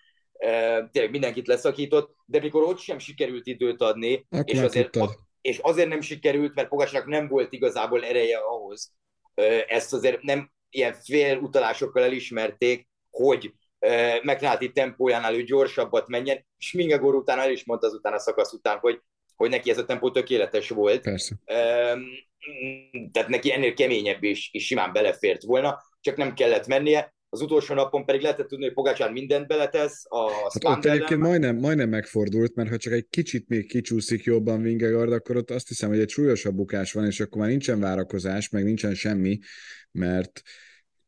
tényleg 0.91 1.11
mindenkit 1.11 1.47
leszakított, 1.47 2.15
de 2.25 2.41
mikor 2.41 2.63
ott 2.63 2.79
sem 2.79 2.99
sikerült 2.99 3.47
időt 3.47 3.81
adni, 3.81 4.27
és 4.45 4.61
azért, 4.61 4.99
és 5.41 5.59
azért 5.59 5.89
nem 5.89 6.01
sikerült, 6.01 6.55
mert 6.55 6.69
Pogácsnak 6.69 7.07
nem 7.07 7.29
volt 7.29 7.53
igazából 7.53 8.05
ereje 8.05 8.39
ahhoz, 8.39 8.93
ezt 9.67 9.93
azért 9.93 10.23
nem 10.23 10.51
ilyen 10.71 10.93
fél 10.93 11.39
utalásokkal 11.39 12.03
elismerték, 12.03 12.89
hogy 13.11 13.53
McNulty 14.23 14.73
tempójánál 14.73 15.35
ő 15.35 15.43
gyorsabbat 15.43 16.09
menjen, 16.09 16.47
és 16.59 16.73
Mingegor 16.73 17.15
után 17.15 17.39
el 17.39 17.51
is 17.51 17.65
mondta 17.65 17.87
azután 17.87 18.13
a 18.13 18.19
szakasz 18.19 18.53
után, 18.53 18.79
hogy, 18.79 19.01
hogy 19.37 19.51
neki 19.51 19.71
ez 19.71 19.79
a 19.79 19.85
tempó 19.85 20.11
tökéletes 20.11 20.69
volt. 20.69 21.03
Persze. 21.03 21.35
Tehát 23.13 23.29
neki 23.29 23.53
ennél 23.53 23.75
keményebb 23.75 24.23
is, 24.23 24.49
is 24.53 24.67
simán 24.67 24.93
belefért 24.93 25.43
volna, 25.43 25.83
csak 26.01 26.17
nem 26.17 26.35
kellett 26.35 26.67
mennie 26.67 27.15
az 27.35 27.41
utolsó 27.41 27.75
napon 27.75 28.05
pedig 28.05 28.21
lehetett 28.21 28.49
tudni, 28.49 28.65
hogy 28.65 28.75
Pogácsán 28.75 29.13
mindent 29.13 29.47
beletesz. 29.47 30.05
A 30.09 30.31
hát 30.31 30.65
ott 30.65 30.85
egyébként 30.85 31.21
majdnem, 31.21 31.57
majdnem 31.57 31.89
megfordult, 31.89 32.55
mert 32.55 32.69
ha 32.69 32.77
csak 32.77 32.93
egy 32.93 33.07
kicsit 33.11 33.49
még 33.49 33.67
kicsúszik 33.67 34.25
jobban 34.25 34.63
Vingegard, 34.63 35.13
akkor 35.13 35.37
ott 35.37 35.51
azt 35.51 35.69
hiszem, 35.69 35.89
hogy 35.89 35.99
egy 35.99 36.09
súlyosabb 36.09 36.55
bukás 36.55 36.93
van, 36.93 37.07
és 37.07 37.21
akkor 37.21 37.41
már 37.41 37.49
nincsen 37.49 37.81
várakozás, 37.81 38.49
meg 38.49 38.65
nincsen 38.65 38.95
semmi, 38.95 39.39
mert 39.91 40.43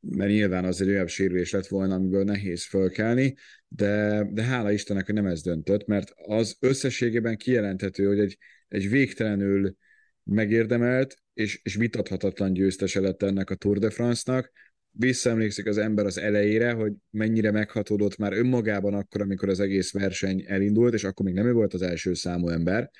mert 0.00 0.30
nyilván 0.30 0.64
az 0.64 0.80
egy 0.80 0.88
olyan 0.88 1.06
sérülés 1.06 1.52
lett 1.52 1.66
volna, 1.66 1.94
amiből 1.94 2.24
nehéz 2.24 2.66
fölkelni, 2.66 3.34
de, 3.68 4.26
de 4.30 4.42
hála 4.42 4.70
Istennek, 4.70 5.06
hogy 5.06 5.14
nem 5.14 5.26
ez 5.26 5.42
döntött, 5.42 5.86
mert 5.86 6.12
az 6.14 6.56
összességében 6.60 7.36
kijelenthető, 7.36 8.06
hogy 8.06 8.18
egy, 8.18 8.38
egy 8.68 8.88
végtelenül 8.88 9.76
megérdemelt 10.22 11.16
és, 11.34 11.60
és 11.62 11.74
vitathatatlan 11.74 12.52
győztese 12.52 13.00
lett 13.00 13.22
ennek 13.22 13.50
a 13.50 13.54
Tour 13.54 13.78
de 13.78 13.90
France-nak, 13.90 14.52
visszaemlékszik 14.98 15.66
az 15.66 15.78
ember 15.78 16.06
az 16.06 16.18
elejére, 16.18 16.72
hogy 16.72 16.92
mennyire 17.10 17.50
meghatódott 17.50 18.16
már 18.16 18.32
önmagában 18.32 18.94
akkor, 18.94 19.20
amikor 19.20 19.48
az 19.48 19.60
egész 19.60 19.92
verseny 19.92 20.44
elindult, 20.46 20.94
és 20.94 21.04
akkor 21.04 21.26
még 21.26 21.34
nem 21.34 21.46
ő 21.46 21.52
volt 21.52 21.74
az 21.74 21.82
első 21.82 22.14
számú 22.14 22.48
ember, 22.48 22.90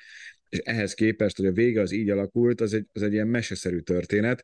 és 0.49 0.57
ehhez 0.57 0.93
képest, 0.93 1.37
hogy 1.37 1.45
a 1.45 1.51
vége 1.51 1.81
az 1.81 1.91
így 1.91 2.09
alakult, 2.09 2.61
az 2.61 2.73
egy, 2.73 2.85
az 2.93 3.01
egy 3.01 3.13
ilyen 3.13 3.27
meseszerű 3.27 3.79
történet, 3.79 4.43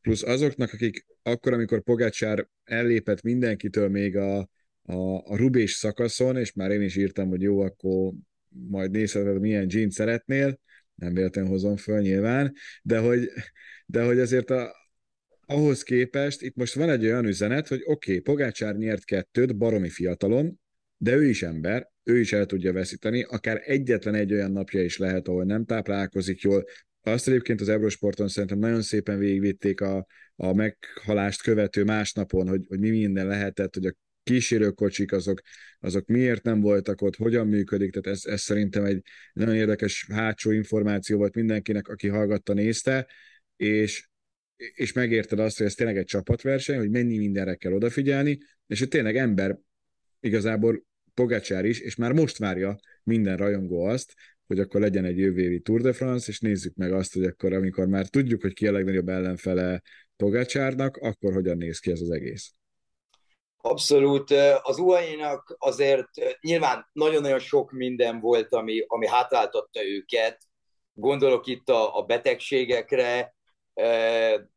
plusz 0.00 0.22
azoknak, 0.22 0.72
akik 0.72 1.06
akkor, 1.22 1.52
amikor 1.52 1.82
Pogácsár 1.82 2.48
ellépett 2.64 3.22
mindenkitől 3.22 3.88
még 3.88 4.16
a, 4.16 4.38
a, 4.82 5.16
a 5.24 5.36
rubés 5.36 5.72
szakaszon, 5.72 6.36
és 6.36 6.52
már 6.52 6.70
én 6.70 6.82
is 6.82 6.96
írtam, 6.96 7.28
hogy 7.28 7.42
jó, 7.42 7.60
akkor 7.60 8.12
majd 8.48 8.90
nézheted, 8.90 9.40
milyen 9.40 9.66
jeans 9.68 9.94
szeretnél, 9.94 10.60
nem 10.94 11.14
véletlenül 11.14 11.50
hozom 11.50 11.76
föl 11.76 12.00
nyilván, 12.00 12.54
de 12.82 12.98
hogy, 12.98 13.30
de 13.86 14.04
hogy 14.04 14.18
azért 14.18 14.50
a, 14.50 14.72
ahhoz 15.46 15.82
képest 15.82 16.42
itt 16.42 16.54
most 16.54 16.74
van 16.74 16.90
egy 16.90 17.04
olyan 17.04 17.26
üzenet, 17.26 17.68
hogy 17.68 17.82
oké, 17.84 18.10
okay, 18.10 18.22
Pogácsár 18.22 18.76
nyert 18.76 19.04
kettőt, 19.04 19.56
baromi 19.56 19.88
fiatalon, 19.88 20.60
de 20.96 21.14
ő 21.14 21.28
is 21.28 21.42
ember, 21.42 21.90
ő 22.02 22.18
is 22.18 22.32
el 22.32 22.46
tudja 22.46 22.72
veszíteni, 22.72 23.22
akár 23.22 23.62
egyetlen 23.64 24.14
egy 24.14 24.32
olyan 24.32 24.52
napja 24.52 24.82
is 24.82 24.98
lehet, 24.98 25.28
ahol 25.28 25.44
nem 25.44 25.64
táplálkozik 25.64 26.40
jól. 26.40 26.64
Azt 27.00 27.28
egyébként 27.28 27.60
az 27.60 27.68
Eurosporton 27.68 28.28
szerintem 28.28 28.58
nagyon 28.58 28.82
szépen 28.82 29.18
végigvitték 29.18 29.80
a, 29.80 30.06
a 30.36 30.52
meghalást 30.52 31.42
követő 31.42 31.84
másnapon, 31.84 32.48
hogy, 32.48 32.64
hogy 32.68 32.78
mi 32.78 32.90
minden 32.90 33.26
lehetett, 33.26 33.74
hogy 33.74 33.86
a 33.86 33.94
kísérőkocsik 34.22 35.12
azok, 35.12 35.40
azok 35.80 36.06
miért 36.06 36.42
nem 36.42 36.60
voltak 36.60 37.02
ott, 37.02 37.16
hogyan 37.16 37.46
működik, 37.46 37.92
tehát 37.92 38.18
ez, 38.18 38.32
ez 38.32 38.40
szerintem 38.40 38.84
egy 38.84 39.02
nagyon 39.32 39.54
érdekes 39.54 40.06
hátsó 40.12 40.50
információ 40.50 41.16
volt 41.18 41.34
mindenkinek, 41.34 41.88
aki 41.88 42.08
hallgatta, 42.08 42.52
nézte, 42.52 43.06
és 43.56 44.08
és 44.56 44.92
megérted 44.92 45.38
azt, 45.38 45.56
hogy 45.56 45.66
ez 45.66 45.74
tényleg 45.74 45.96
egy 45.96 46.04
csapatverseny, 46.04 46.78
hogy 46.78 46.90
mennyi 46.90 47.18
mindenre 47.18 47.54
kell 47.54 47.72
odafigyelni, 47.72 48.38
és 48.66 48.78
hogy 48.78 48.88
tényleg 48.88 49.16
ember 49.16 49.58
igazából 50.20 50.84
Pogacsár 51.14 51.64
is, 51.64 51.80
és 51.80 51.96
már 51.96 52.12
most 52.12 52.38
várja 52.38 52.78
minden 53.02 53.36
rajongó 53.36 53.84
azt, 53.84 54.14
hogy 54.46 54.58
akkor 54.58 54.80
legyen 54.80 55.04
egy 55.04 55.18
jövőévi 55.18 55.60
Tour 55.60 55.80
de 55.80 55.92
France, 55.92 56.30
és 56.30 56.40
nézzük 56.40 56.74
meg 56.74 56.92
azt, 56.92 57.12
hogy 57.12 57.24
akkor, 57.24 57.52
amikor 57.52 57.86
már 57.86 58.06
tudjuk, 58.06 58.42
hogy 58.42 58.52
ki 58.52 58.66
a 58.66 58.72
legnagyobb 58.72 59.08
ellenfele 59.08 59.82
Pogacsárnak, 60.16 60.96
akkor 60.96 61.32
hogyan 61.32 61.56
néz 61.56 61.78
ki 61.78 61.90
ez 61.90 62.00
az 62.00 62.10
egész. 62.10 62.52
Abszolút. 63.56 64.30
Az 64.62 64.78
UAE-nak 64.78 65.54
azért 65.58 66.08
nyilván 66.40 66.88
nagyon-nagyon 66.92 67.38
sok 67.38 67.72
minden 67.72 68.20
volt, 68.20 68.52
ami, 68.52 68.84
ami 68.86 69.06
hátráltatta 69.06 69.84
őket, 69.84 70.38
gondolok 70.92 71.46
itt 71.46 71.68
a, 71.68 71.98
a 71.98 72.02
betegségekre, 72.02 73.35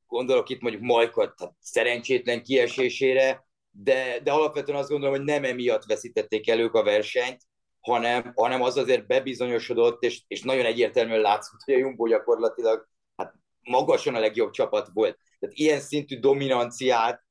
gondolok 0.07 0.49
itt 0.49 0.61
mondjuk 0.61 0.83
Majkat 0.83 1.35
tehát 1.35 1.55
szerencsétlen 1.59 2.43
kiesésére, 2.43 3.47
de, 3.71 4.19
de 4.23 4.31
alapvetően 4.31 4.77
azt 4.77 4.89
gondolom, 4.89 5.15
hogy 5.15 5.25
nem 5.25 5.43
emiatt 5.43 5.83
veszítették 5.83 6.49
el 6.49 6.59
ők 6.59 6.73
a 6.73 6.83
versenyt, 6.83 7.41
hanem, 7.79 8.31
hanem 8.35 8.61
az 8.61 8.77
azért 8.77 9.07
bebizonyosodott, 9.07 10.03
és, 10.03 10.21
és 10.27 10.41
nagyon 10.41 10.65
egyértelműen 10.65 11.21
látszott, 11.21 11.61
hogy 11.65 11.73
a 11.73 11.77
Jumbo 11.77 12.07
gyakorlatilag 12.07 12.87
hát 13.15 13.33
magasan 13.61 14.15
a 14.15 14.19
legjobb 14.19 14.51
csapat 14.51 14.89
volt. 14.93 15.17
Tehát 15.39 15.55
ilyen 15.55 15.79
szintű 15.79 16.19
dominanciát 16.19 17.23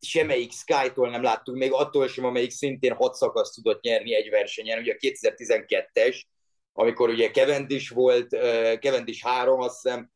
semmelyik 0.00 0.52
Sky-tól 0.52 1.10
nem 1.10 1.22
láttuk, 1.22 1.56
még 1.56 1.72
attól 1.72 2.08
sem, 2.08 2.24
amelyik 2.24 2.50
szintén 2.50 2.94
hat 2.94 3.14
szakaszt 3.14 3.54
tudott 3.54 3.82
nyerni 3.82 4.14
egy 4.14 4.30
versenyen, 4.30 4.78
ugye 4.78 4.92
a 4.92 4.96
2012-es, 4.96 6.22
amikor 6.72 7.08
ugye 7.08 7.30
Cavendish 7.30 7.94
volt, 7.94 8.28
Cavendish 8.80 9.24
három, 9.24 9.60
azt 9.60 9.82
hiszem, 9.82 10.10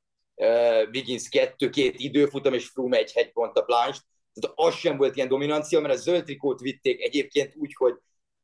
Wiggins 0.92 1.28
kettő, 1.28 1.70
két 1.70 1.98
időfutam, 1.98 2.54
és 2.54 2.68
Froome 2.68 2.96
egy 2.96 3.12
hegypont 3.12 3.56
a 3.56 3.62
planche 3.62 4.00
tehát 4.32 4.58
az 4.58 4.74
sem 4.74 4.96
volt 4.96 5.16
ilyen 5.16 5.28
dominancia, 5.28 5.80
mert 5.80 5.94
a 5.94 5.96
zöld 5.96 6.24
trikót 6.24 6.60
vitték 6.60 7.02
egyébként 7.02 7.54
úgy, 7.56 7.74
hogy 7.74 7.94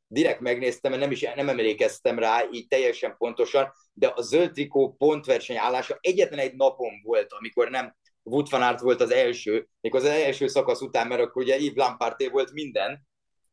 direkt 0.07 0.41
megnéztem, 0.41 0.91
mert 0.91 1.03
nem 1.03 1.13
is 1.13 1.21
nem 1.21 1.49
emlékeztem 1.49 2.19
rá 2.19 2.45
így 2.51 2.67
teljesen 2.67 3.17
pontosan, 3.19 3.73
de 3.93 4.13
a 4.15 4.23
zöld 4.23 4.53
trikó 4.53 4.95
pontverseny 4.99 5.57
állása 5.57 5.99
egyetlen 6.01 6.39
egy 6.39 6.55
napon 6.55 7.01
volt, 7.03 7.33
amikor 7.33 7.71
nem 7.71 7.97
Wood 8.23 8.51
van 8.51 8.63
Aert 8.63 8.81
volt 8.81 9.01
az 9.01 9.11
első, 9.11 9.69
még 9.81 9.95
az 9.95 10.05
első 10.05 10.47
szakasz 10.47 10.81
után, 10.81 11.07
mert 11.07 11.21
akkor 11.21 11.43
ugye 11.43 11.59
Yves 11.59 11.75
Lampardé 11.75 12.29
volt 12.29 12.53
minden, 12.53 13.07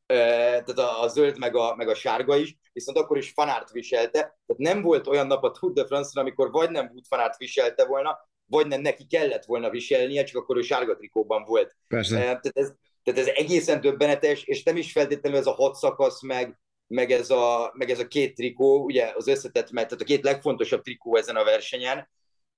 tehát 0.06 0.70
a, 0.70 1.02
a 1.02 1.08
zöld 1.08 1.38
meg 1.38 1.56
a, 1.56 1.76
meg 1.76 1.88
a 1.88 1.96
sárga 1.96 2.36
is, 2.36 2.58
viszont 2.74 2.98
akkor 2.98 3.18
is 3.18 3.32
Fanárt 3.32 3.72
viselte, 3.72 4.20
tehát 4.20 4.58
nem 4.58 4.82
volt 4.82 5.08
olyan 5.08 5.28
nap 5.28 5.44
a 5.44 5.52
Tour 5.52 5.74
de 5.74 5.86
france 5.86 6.20
amikor 6.20 6.52
vagy 6.52 6.70
nem 6.70 6.90
Wood 6.92 7.06
Fanárt 7.08 7.38
viselte 7.38 7.86
volna, 7.86 8.18
vagy 8.46 8.68
nem 8.68 8.82
neki 8.82 9.06
kellett 9.06 9.46
volna 9.46 9.70
viselnie, 9.70 10.24
csak 10.24 10.42
akkor 10.42 10.58
ő 10.58 10.62
sárga 10.62 10.96
trikóban 10.96 11.44
volt. 11.44 11.76
Persze. 11.88 12.16
Tehát 12.16 12.46
ez, 12.54 12.74
tehát 13.04 13.20
ez 13.20 13.28
egészen 13.28 13.82
döbbenetes, 13.82 14.44
és 14.44 14.64
nem 14.64 14.78
is 14.78 14.92
feltétlenül 14.92 15.40
ez 15.40 15.48
a 15.48 15.54
hat 15.54 15.76
szakasz, 15.76 16.22
meg, 16.22 16.60
meg, 16.88 17.12
ez 17.12 17.30
a, 17.30 17.72
meg 17.74 17.90
ez 17.90 18.00
a 18.00 18.08
két 18.08 18.36
trikó, 18.36 18.84
ugye 18.84 19.12
az 19.16 19.28
összetett, 19.28 19.72
mert 19.72 19.88
tehát 19.88 20.04
a 20.04 20.08
két 20.08 20.24
legfontosabb 20.24 20.82
trikó 20.82 21.16
ezen 21.16 21.36
a 21.36 21.44
versenyen, 21.44 22.10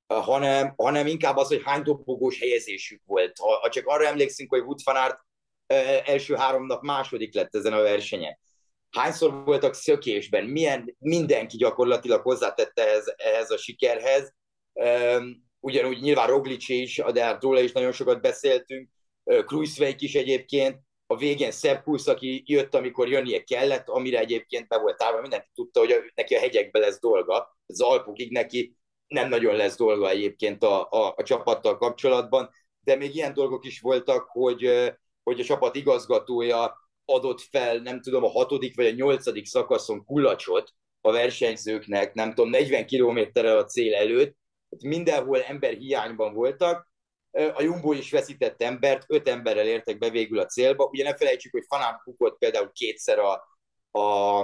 hanem, 0.08 0.74
hanem 0.76 1.08
inkább 1.08 1.38
az, 1.38 1.48
hogy 1.48 1.62
hány 1.64 1.82
dobogós 1.82 2.40
helyezésük 2.40 3.02
volt. 3.06 3.38
Ha, 3.38 3.60
ha 3.60 3.70
csak 3.70 3.88
arra 3.88 4.08
emlékszünk, 4.08 4.50
hogy 4.50 4.62
Wood 4.62 4.80
van 4.84 4.96
Aert 4.96 5.20
első 6.06 6.36
három 6.36 6.66
nap 6.66 6.84
második 6.84 7.34
lett 7.34 7.56
ezen 7.56 7.74
a 7.74 7.82
versenyen. 7.82 8.40
Hányszor 8.90 9.44
voltak 9.44 9.74
szökésben, 9.74 10.46
milyen 10.46 10.96
mindenki 11.00 11.58
gyakorlatilag 11.58 12.22
hozzátette 12.22 12.88
ehhez, 12.88 13.14
ehhez 13.18 13.52
a 13.52 13.58
sikerhez. 13.58 14.34
Ugyanúgy 15.66 16.02
nyilván 16.02 16.28
Roglic 16.28 16.70
is, 16.70 17.02
de 17.14 17.24
hát 17.24 17.44
róla 17.44 17.60
is 17.60 17.72
nagyon 17.72 17.92
sokat 17.92 18.22
beszéltünk, 18.22 18.90
Kruiswijk 19.24 20.02
is 20.02 20.16
egyébként, 20.16 20.80
a 21.08 21.18
végén 21.18 21.52
Pusz, 21.84 22.08
aki 22.08 22.44
jött, 22.46 22.76
amikor 22.76 23.10
jönnie 23.10 23.44
kellett, 23.44 23.88
amire 23.88 24.20
egyébként 24.20 24.68
be 24.68 24.78
volt 24.78 25.04
állva, 25.04 25.22
mindenki 25.22 25.48
tudta, 25.54 25.80
hogy 25.80 25.96
neki 26.16 26.36
a 26.36 26.40
hegyekbe 26.40 26.80
lesz 26.80 27.00
dolga, 27.00 27.58
az 27.66 27.82
Alpokig 27.82 28.32
neki 28.32 28.78
nem 29.08 29.30
nagyon 29.30 29.56
lesz 29.56 29.78
dolga 29.78 30.10
egyébként 30.10 30.64
a, 30.64 30.88
a, 30.90 31.14
a 31.18 31.24
csapattal 31.24 31.78
kapcsolatban, 31.78 32.50
de 32.80 32.96
még 32.96 33.16
ilyen 33.16 33.34
dolgok 33.34 33.66
is 33.66 33.80
voltak, 33.80 34.28
hogy, 34.30 34.92
hogy 35.24 35.40
a 35.40 35.44
csapat 35.44 35.76
igazgatója 35.76 36.90
adott 37.06 37.42
fel, 37.42 37.78
nem 37.78 38.02
tudom, 38.02 38.24
a 38.24 38.30
hatodik 38.30 38.76
vagy 38.76 38.86
a 38.86 38.92
nyolcadik 38.92 39.46
szakaszon 39.46 40.06
kulacsot 40.06 40.74
a 41.02 41.12
versenyzőknek, 41.12 42.14
nem 42.14 42.34
tudom, 42.34 42.50
40 42.50 42.86
kilométerrel 42.86 43.58
a 43.58 43.66
cél 43.66 43.96
előtt, 43.96 44.36
mindenhol 44.82 45.42
ember 45.42 45.74
hiányban 45.74 46.34
voltak, 46.34 46.94
a 47.54 47.62
Jumbo 47.62 47.92
is 47.92 48.12
veszített 48.12 48.62
embert, 48.62 49.06
öt 49.08 49.28
emberrel 49.28 49.68
értek 49.68 49.98
be 49.98 50.10
végül 50.10 50.40
a 50.40 50.46
célba. 50.46 50.86
Ugye 50.86 51.04
ne 51.04 51.16
felejtsük, 51.16 51.52
hogy 51.52 51.66
Fanán 51.68 52.02
bukott 52.06 52.38
például 52.38 52.72
kétszer 52.74 53.20
a, 53.20 53.44
a, 53.92 54.40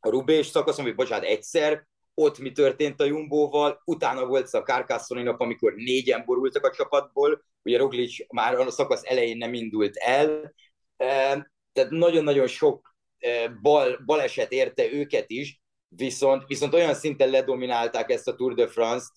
a 0.00 0.08
Rubés 0.10 0.46
szakaszon, 0.46 0.84
vagy 0.84 0.94
bocsánat, 0.94 1.24
egyszer, 1.24 1.86
ott 2.14 2.38
mi 2.38 2.52
történt 2.52 3.00
a 3.00 3.04
Jumbóval, 3.04 3.82
utána 3.84 4.26
volt 4.26 4.54
a 4.54 4.62
Kárkászoni 4.62 5.22
nap, 5.22 5.40
amikor 5.40 5.74
négyen 5.74 6.22
borultak 6.24 6.64
a 6.64 6.72
csapatból, 6.72 7.44
ugye 7.62 7.78
Roglic 7.78 8.32
már 8.32 8.54
a 8.54 8.70
szakasz 8.70 9.04
elején 9.04 9.36
nem 9.36 9.54
indult 9.54 9.96
el, 9.96 10.54
tehát 11.72 11.90
nagyon-nagyon 11.90 12.46
sok 12.46 12.96
bal, 13.62 14.02
baleset 14.06 14.52
érte 14.52 14.92
őket 14.92 15.30
is, 15.30 15.60
viszont, 15.88 16.44
viszont 16.46 16.74
olyan 16.74 16.94
szinten 16.94 17.30
ledominálták 17.30 18.10
ezt 18.10 18.28
a 18.28 18.34
Tour 18.34 18.54
de 18.54 18.66
France-t, 18.66 19.12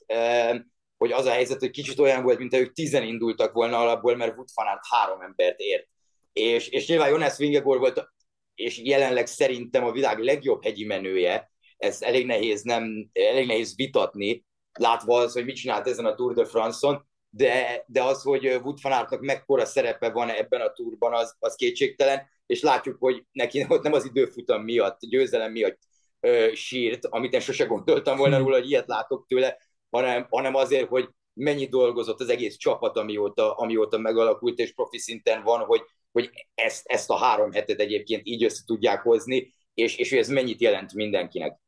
hogy 0.97 1.11
az 1.11 1.25
a 1.25 1.31
helyzet, 1.31 1.59
hogy 1.59 1.69
kicsit 1.71 1.99
olyan 1.99 2.23
volt, 2.23 2.37
mint 2.37 2.53
ők 2.53 2.73
tizen 2.73 3.03
indultak 3.03 3.53
volna 3.53 3.77
alapból, 3.77 4.15
mert 4.15 4.35
Wood 4.35 4.49
van 4.53 4.79
három 4.89 5.21
embert 5.21 5.59
ért. 5.59 5.87
És, 6.33 6.67
és 6.67 6.87
nyilván 6.87 7.09
Jonas 7.09 7.37
Vingegaard 7.37 7.79
volt, 7.79 8.09
és 8.55 8.77
jelenleg 8.77 9.27
szerintem 9.27 9.83
a 9.83 9.91
világ 9.91 10.19
legjobb 10.19 10.63
hegyi 10.63 10.85
menője, 10.85 11.51
ez 11.77 12.01
elég 12.01 12.25
nehéz, 12.25 12.61
nem, 12.61 13.09
elég 13.13 13.47
nehéz 13.47 13.75
vitatni, 13.75 14.45
látva 14.79 15.17
az, 15.17 15.33
hogy 15.33 15.45
mit 15.45 15.55
csinált 15.55 15.87
ezen 15.87 16.05
a 16.05 16.15
Tour 16.15 16.33
de 16.33 16.45
France-on, 16.45 17.07
de, 17.29 17.83
de 17.87 18.03
az, 18.03 18.21
hogy 18.21 18.45
Wood 18.45 18.81
van 18.81 19.07
mekkora 19.19 19.65
szerepe 19.65 20.09
van 20.09 20.29
ebben 20.29 20.61
a 20.61 20.71
túrban, 20.71 21.13
az, 21.13 21.35
az 21.39 21.55
kétségtelen, 21.55 22.29
és 22.45 22.61
látjuk, 22.61 22.95
hogy 22.99 23.25
neki 23.31 23.65
ott 23.69 23.83
nem 23.83 23.93
az 23.93 24.05
időfutam 24.05 24.63
miatt, 24.63 24.99
győzelem 24.99 25.51
miatt 25.51 25.79
ö, 26.21 26.49
sírt, 26.53 27.05
amit 27.05 27.33
én 27.33 27.39
sose 27.39 27.65
gondoltam 27.65 28.17
volna 28.17 28.37
róla, 28.37 28.55
hogy 28.55 28.69
ilyet 28.69 28.87
látok 28.87 29.25
tőle, 29.27 29.57
hanem, 29.89 30.27
hanem 30.29 30.55
azért, 30.55 30.87
hogy 30.87 31.09
mennyi 31.33 31.65
dolgozott 31.65 32.19
az 32.19 32.29
egész 32.29 32.55
csapat, 32.55 32.97
amióta, 32.97 33.53
amióta 33.55 33.97
megalakult, 33.97 34.59
és 34.59 34.73
profi 34.73 34.97
szinten 34.97 35.43
van, 35.43 35.59
hogy, 35.59 35.81
hogy 36.11 36.29
ezt, 36.55 36.81
ezt 36.87 37.09
a 37.09 37.17
három 37.17 37.51
hetet 37.51 37.79
egyébként 37.79 38.21
így 38.23 38.43
össze 38.43 38.61
tudják 38.65 39.01
hozni, 39.01 39.53
és, 39.73 39.95
és 39.95 40.09
hogy 40.09 40.19
ez 40.19 40.29
mennyit 40.29 40.61
jelent 40.61 40.93
mindenkinek. 40.93 41.59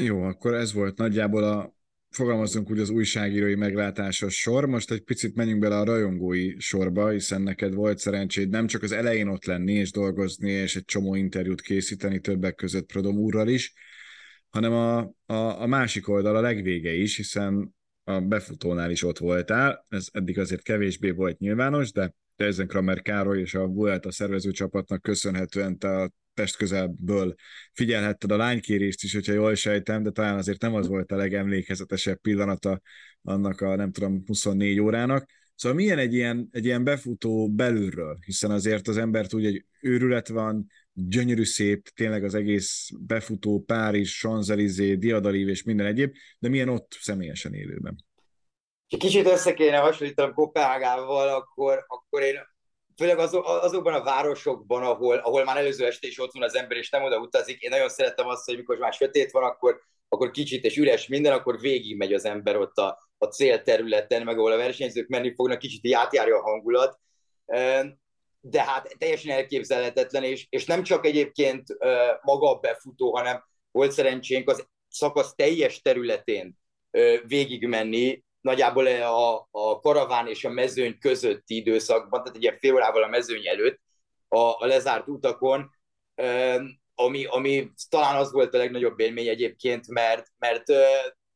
Jó, 0.00 0.22
akkor 0.22 0.54
ez 0.54 0.72
volt 0.72 0.98
nagyjából 0.98 1.44
a 1.44 1.75
fogalmazunk 2.16 2.70
úgy 2.70 2.78
az 2.78 2.90
újságírói 2.90 3.54
meglátásos 3.54 4.40
sor. 4.40 4.66
Most 4.66 4.90
egy 4.90 5.00
picit 5.00 5.34
menjünk 5.34 5.60
bele 5.60 5.78
a 5.78 5.84
rajongói 5.84 6.58
sorba, 6.58 7.08
hiszen 7.08 7.42
neked 7.42 7.74
volt 7.74 7.98
szerencséd 7.98 8.48
nem 8.48 8.66
csak 8.66 8.82
az 8.82 8.92
elején 8.92 9.28
ott 9.28 9.44
lenni 9.44 9.72
és 9.72 9.90
dolgozni, 9.90 10.50
és 10.50 10.76
egy 10.76 10.84
csomó 10.84 11.14
interjút 11.14 11.60
készíteni 11.60 12.20
többek 12.20 12.54
között 12.54 12.86
Prodom 12.86 13.16
úrral 13.16 13.48
is, 13.48 13.72
hanem 14.48 14.72
a, 14.72 14.98
a, 15.26 15.60
a 15.62 15.66
másik 15.66 16.08
oldal, 16.08 16.36
a 16.36 16.40
legvége 16.40 16.92
is, 16.92 17.16
hiszen 17.16 17.74
a 18.04 18.20
befutónál 18.20 18.90
is 18.90 19.02
ott 19.02 19.18
voltál, 19.18 19.84
ez 19.88 20.06
eddig 20.12 20.38
azért 20.38 20.62
kevésbé 20.62 21.10
volt 21.10 21.38
nyilvános, 21.38 21.92
de 21.92 22.14
Teisen 22.36 22.66
Kramer 22.66 23.02
Károly 23.02 23.40
és 23.40 23.54
a 23.54 23.66
Vuelta 23.66 24.12
szervező 24.12 24.50
csapatnak 24.50 25.02
köszönhetően 25.02 25.78
te 25.78 25.88
a 25.88 26.10
Pest 26.36 26.56
közelből 26.56 27.34
figyelhetted 27.72 28.30
a 28.30 28.36
lánykérést 28.36 29.02
is, 29.02 29.14
hogyha 29.14 29.32
jól 29.32 29.54
sejtem, 29.54 30.02
de 30.02 30.10
talán 30.10 30.36
azért 30.36 30.60
nem 30.60 30.74
az 30.74 30.88
volt 30.88 31.12
a 31.12 31.16
legemlékezetesebb 31.16 32.20
pillanata 32.20 32.80
annak 33.22 33.60
a 33.60 33.76
nem 33.76 33.92
tudom 33.92 34.22
24 34.26 34.80
órának. 34.80 35.30
Szóval 35.54 35.76
milyen 35.76 35.98
egy 35.98 36.14
ilyen, 36.14 36.48
egy 36.52 36.64
ilyen 36.64 36.84
befutó 36.84 37.50
belülről, 37.50 38.18
hiszen 38.24 38.50
azért 38.50 38.88
az 38.88 38.96
ember 38.96 39.26
tudja, 39.26 39.50
hogy 39.50 39.64
őrület 39.80 40.28
van, 40.28 40.66
gyönyörű 40.92 41.44
szép, 41.44 41.88
tényleg 41.88 42.24
az 42.24 42.34
egész 42.34 42.88
befutó, 43.00 43.62
Párizs, 43.66 44.18
Champs-Élysées, 44.18 44.98
Diadalív 44.98 45.48
és 45.48 45.62
minden 45.62 45.86
egyéb, 45.86 46.14
de 46.38 46.48
milyen 46.48 46.68
ott 46.68 46.96
személyesen 47.00 47.54
élőben? 47.54 48.04
Ha 48.90 48.96
kicsit 48.96 49.26
össze 49.26 49.54
kéne 49.54 49.76
hasonlítanom 49.76 50.34
Kopenhágával, 50.34 51.28
akkor, 51.28 51.84
akkor 51.86 52.22
én 52.22 52.34
főleg 52.96 53.18
azok, 53.18 53.46
azokban 53.46 53.94
a 53.94 54.02
városokban, 54.02 54.82
ahol, 54.82 55.16
ahol 55.16 55.44
már 55.44 55.56
előző 55.56 55.86
este 55.86 56.06
is 56.06 56.18
ott 56.18 56.32
van 56.32 56.42
az 56.42 56.54
ember, 56.54 56.76
és 56.76 56.90
nem 56.90 57.02
oda 57.02 57.18
utazik, 57.18 57.60
én 57.60 57.70
nagyon 57.70 57.88
szeretem 57.88 58.26
azt, 58.26 58.44
hogy 58.44 58.56
mikor 58.56 58.78
már 58.78 58.92
sötét 58.92 59.30
van, 59.30 59.42
akkor, 59.42 59.80
akkor 60.08 60.30
kicsit 60.30 60.64
és 60.64 60.76
üres 60.76 61.06
minden, 61.06 61.32
akkor 61.32 61.60
végig 61.60 61.96
megy 61.96 62.12
az 62.12 62.24
ember 62.24 62.56
ott 62.56 62.76
a, 62.76 63.10
a 63.18 63.26
célterületen, 63.26 64.22
meg 64.22 64.38
ahol 64.38 64.52
a 64.52 64.56
versenyzők 64.56 65.08
menni 65.08 65.34
fognak, 65.34 65.58
kicsit 65.58 65.94
átjárja 65.94 66.36
a 66.36 66.42
hangulat. 66.42 66.98
De 68.40 68.62
hát 68.62 68.94
teljesen 68.98 69.36
elképzelhetetlen, 69.36 70.24
és, 70.24 70.46
és 70.48 70.64
nem 70.64 70.82
csak 70.82 71.06
egyébként 71.06 71.64
maga 72.22 72.50
a 72.50 72.58
befutó, 72.58 73.14
hanem 73.14 73.44
volt 73.70 73.92
szerencsénk 73.92 74.50
az 74.50 74.68
szakasz 74.88 75.34
teljes 75.34 75.80
területén 75.80 76.58
végigmenni, 77.26 78.24
nagyjából 78.46 78.86
a, 78.86 79.48
a 79.50 79.80
karaván 79.80 80.28
és 80.28 80.44
a 80.44 80.50
mezőny 80.50 80.98
közötti 80.98 81.56
időszakban, 81.56 82.22
tehát 82.22 82.36
egy 82.36 82.42
ilyen 82.42 82.58
fél 82.58 82.74
órával 82.74 83.02
a 83.02 83.08
mezőny 83.08 83.46
előtt, 83.46 83.80
a, 84.28 84.38
a 84.38 84.66
lezárt 84.66 85.08
utakon, 85.08 85.70
ami, 86.94 87.24
ami 87.24 87.70
talán 87.88 88.16
az 88.16 88.32
volt 88.32 88.54
a 88.54 88.58
legnagyobb 88.58 89.00
élmény 89.00 89.28
egyébként, 89.28 89.88
mert, 89.88 90.26
mert 90.38 90.64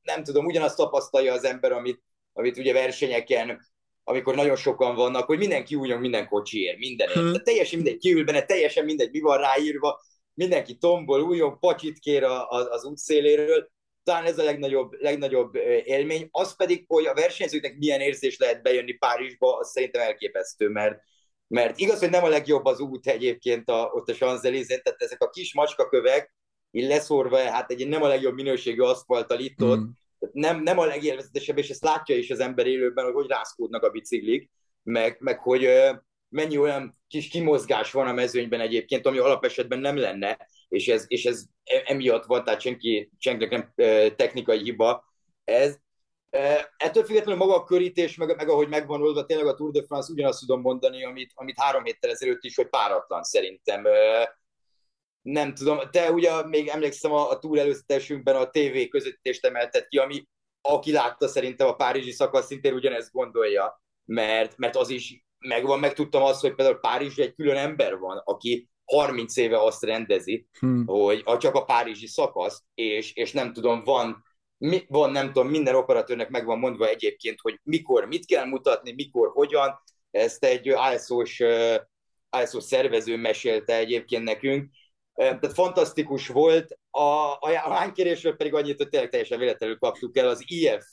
nem 0.02 0.24
tudom, 0.24 0.44
ugyanazt 0.44 0.76
tapasztalja 0.76 1.32
az 1.32 1.44
ember, 1.44 1.72
amit, 1.72 2.02
amit 2.32 2.58
ugye 2.58 2.72
versenyeken 2.72 3.68
amikor 4.04 4.34
nagyon 4.34 4.56
sokan 4.56 4.94
vannak, 4.94 5.26
hogy 5.26 5.38
mindenki 5.38 5.74
újjon 5.74 6.00
minden 6.00 6.28
kocsiért, 6.28 6.78
mindenért. 6.78 7.18
Hmm. 7.18 7.28
Tehát 7.28 7.44
teljesen 7.44 7.78
mindegy, 7.78 7.98
kiül 7.98 8.24
benne, 8.24 8.42
teljesen 8.42 8.84
mindegy, 8.84 9.10
mi 9.10 9.20
van 9.20 9.38
ráírva, 9.38 10.00
mindenki 10.34 10.76
tombol, 10.76 11.20
újjon, 11.20 11.58
pacsit 11.58 11.98
kér 11.98 12.24
a, 12.24 12.48
a, 12.48 12.70
az 12.70 12.84
útszéléről, 12.84 13.70
talán 14.02 14.24
ez 14.24 14.38
a 14.38 14.44
legnagyobb, 14.44 14.92
legnagyobb 15.00 15.54
élmény. 15.84 16.28
Az 16.30 16.56
pedig, 16.56 16.84
hogy 16.88 17.06
a 17.06 17.14
versenyzőknek 17.14 17.76
milyen 17.78 18.00
érzés 18.00 18.38
lehet 18.38 18.62
bejönni 18.62 18.92
Párizsba, 18.92 19.56
az 19.56 19.70
szerintem 19.70 20.02
elképesztő, 20.02 20.68
mert, 20.68 21.00
mert 21.46 21.78
igaz, 21.78 21.98
hogy 21.98 22.10
nem 22.10 22.24
a 22.24 22.28
legjobb 22.28 22.64
az 22.64 22.80
út 22.80 23.06
egyébként 23.06 23.68
a, 23.68 23.90
ott 23.94 24.08
a 24.08 24.12
champs 24.12 24.66
tehát 24.66 24.94
ezek 25.02 25.22
a 25.22 25.30
kis 25.30 25.54
macskakövek, 25.54 26.34
így 26.70 26.86
leszorva, 26.86 27.38
hát 27.38 27.70
egy 27.70 27.88
nem 27.88 28.02
a 28.02 28.08
legjobb 28.08 28.34
minőségű 28.34 28.80
aszfalttal 28.80 29.38
itt 29.38 29.62
ott, 29.62 29.78
mm. 29.78 29.88
nem, 30.32 30.62
nem 30.62 30.78
a 30.78 30.84
legélvezetesebb, 30.84 31.58
és 31.58 31.68
ezt 31.68 31.82
látja 31.82 32.16
is 32.16 32.30
az 32.30 32.40
ember 32.40 32.66
élőben, 32.66 33.04
hogy 33.04 33.14
hogy 33.14 33.28
rászkódnak 33.28 33.82
a 33.82 33.90
biciklik, 33.90 34.50
meg, 34.82 35.16
meg 35.20 35.38
hogy 35.38 35.68
mennyi 36.28 36.58
olyan 36.58 36.94
kis 37.08 37.28
kimozgás 37.28 37.92
van 37.92 38.06
a 38.06 38.12
mezőnyben 38.12 38.60
egyébként, 38.60 39.06
ami 39.06 39.18
alapesetben 39.18 39.78
nem 39.78 39.96
lenne, 39.96 40.48
és 40.70 40.88
ez, 40.88 41.04
és 41.08 41.24
ez 41.24 41.44
emiatt 41.64 42.24
van, 42.24 42.44
tehát 42.44 42.60
senki, 42.60 43.10
senkinek 43.18 43.50
nem 43.50 43.72
technikai 44.16 44.58
hiba 44.58 45.04
ez. 45.44 45.76
Ettől 46.76 47.04
függetlenül 47.04 47.46
maga 47.46 47.54
a 47.54 47.64
körítés, 47.64 48.16
meg, 48.16 48.36
meg 48.36 48.48
ahogy 48.48 48.68
megvan 48.68 49.02
oldva, 49.02 49.24
tényleg 49.24 49.46
a 49.46 49.54
Tour 49.54 49.70
de 49.70 49.82
France 49.86 50.12
ugyanazt 50.12 50.40
tudom 50.40 50.60
mondani, 50.60 51.04
amit, 51.04 51.32
amit 51.34 51.60
három 51.60 51.84
héttel 51.84 52.10
ezelőtt 52.10 52.44
is, 52.44 52.56
hogy 52.56 52.68
páratlan 52.68 53.22
szerintem. 53.22 53.84
Nem 55.22 55.54
tudom, 55.54 55.78
te 55.90 56.10
ugye 56.10 56.46
még 56.46 56.68
emlékszem 56.68 57.12
a, 57.12 57.30
a 57.30 57.38
túl 57.38 57.60
előzetesünkben 57.60 58.36
a 58.36 58.50
TV 58.50 58.88
közvetítést 58.90 59.46
emeltet 59.46 59.88
ki, 59.88 59.98
ami 59.98 60.28
aki 60.60 60.92
látta 60.92 61.28
szerintem 61.28 61.66
a 61.66 61.74
párizsi 61.74 62.10
szakasz 62.10 62.46
szintén 62.46 62.74
ugyanezt 62.74 63.12
gondolja, 63.12 63.82
mert, 64.04 64.56
mert 64.56 64.76
az 64.76 64.88
is 64.88 65.24
megvan, 65.38 65.78
megtudtam 65.78 66.22
azt, 66.22 66.40
hogy 66.40 66.54
például 66.54 66.80
Párizs 66.80 67.18
egy 67.18 67.34
külön 67.34 67.56
ember 67.56 67.98
van, 67.98 68.22
aki 68.24 68.68
30 68.90 69.36
éve 69.36 69.62
azt 69.62 69.82
rendezi, 69.82 70.46
hmm. 70.58 70.86
hogy 70.86 71.22
csak 71.38 71.54
a 71.54 71.64
párizsi 71.64 72.06
szakasz, 72.06 72.62
és, 72.74 73.12
és 73.14 73.32
nem 73.32 73.52
tudom, 73.52 73.84
van, 73.84 74.24
mi, 74.58 74.84
van, 74.88 75.10
nem 75.10 75.26
tudom, 75.26 75.48
minden 75.48 75.74
operatőrnek 75.74 76.28
meg 76.28 76.44
van 76.44 76.58
mondva 76.58 76.88
egyébként, 76.88 77.40
hogy 77.40 77.60
mikor 77.62 78.06
mit 78.06 78.26
kell 78.26 78.44
mutatni, 78.44 78.92
mikor, 78.92 79.30
hogyan. 79.32 79.82
Ezt 80.10 80.44
egy 80.44 80.66
ISO-s, 80.94 81.42
ISO 82.42 82.60
szervező 82.60 83.16
mesélte 83.16 83.76
egyébként 83.76 84.24
nekünk. 84.24 84.70
Tehát 85.14 85.52
fantasztikus 85.52 86.28
volt. 86.28 86.78
A, 86.90 87.00
a, 87.00 87.38
a 87.40 87.72
hánykérésről 87.72 88.36
pedig 88.36 88.54
annyit, 88.54 88.76
hogy 88.76 88.88
tényleg 88.88 89.10
teljesen 89.10 89.38
véletlenül 89.38 89.78
kaptuk 89.78 90.16
el 90.16 90.28
az 90.28 90.44
IF, 90.46 90.84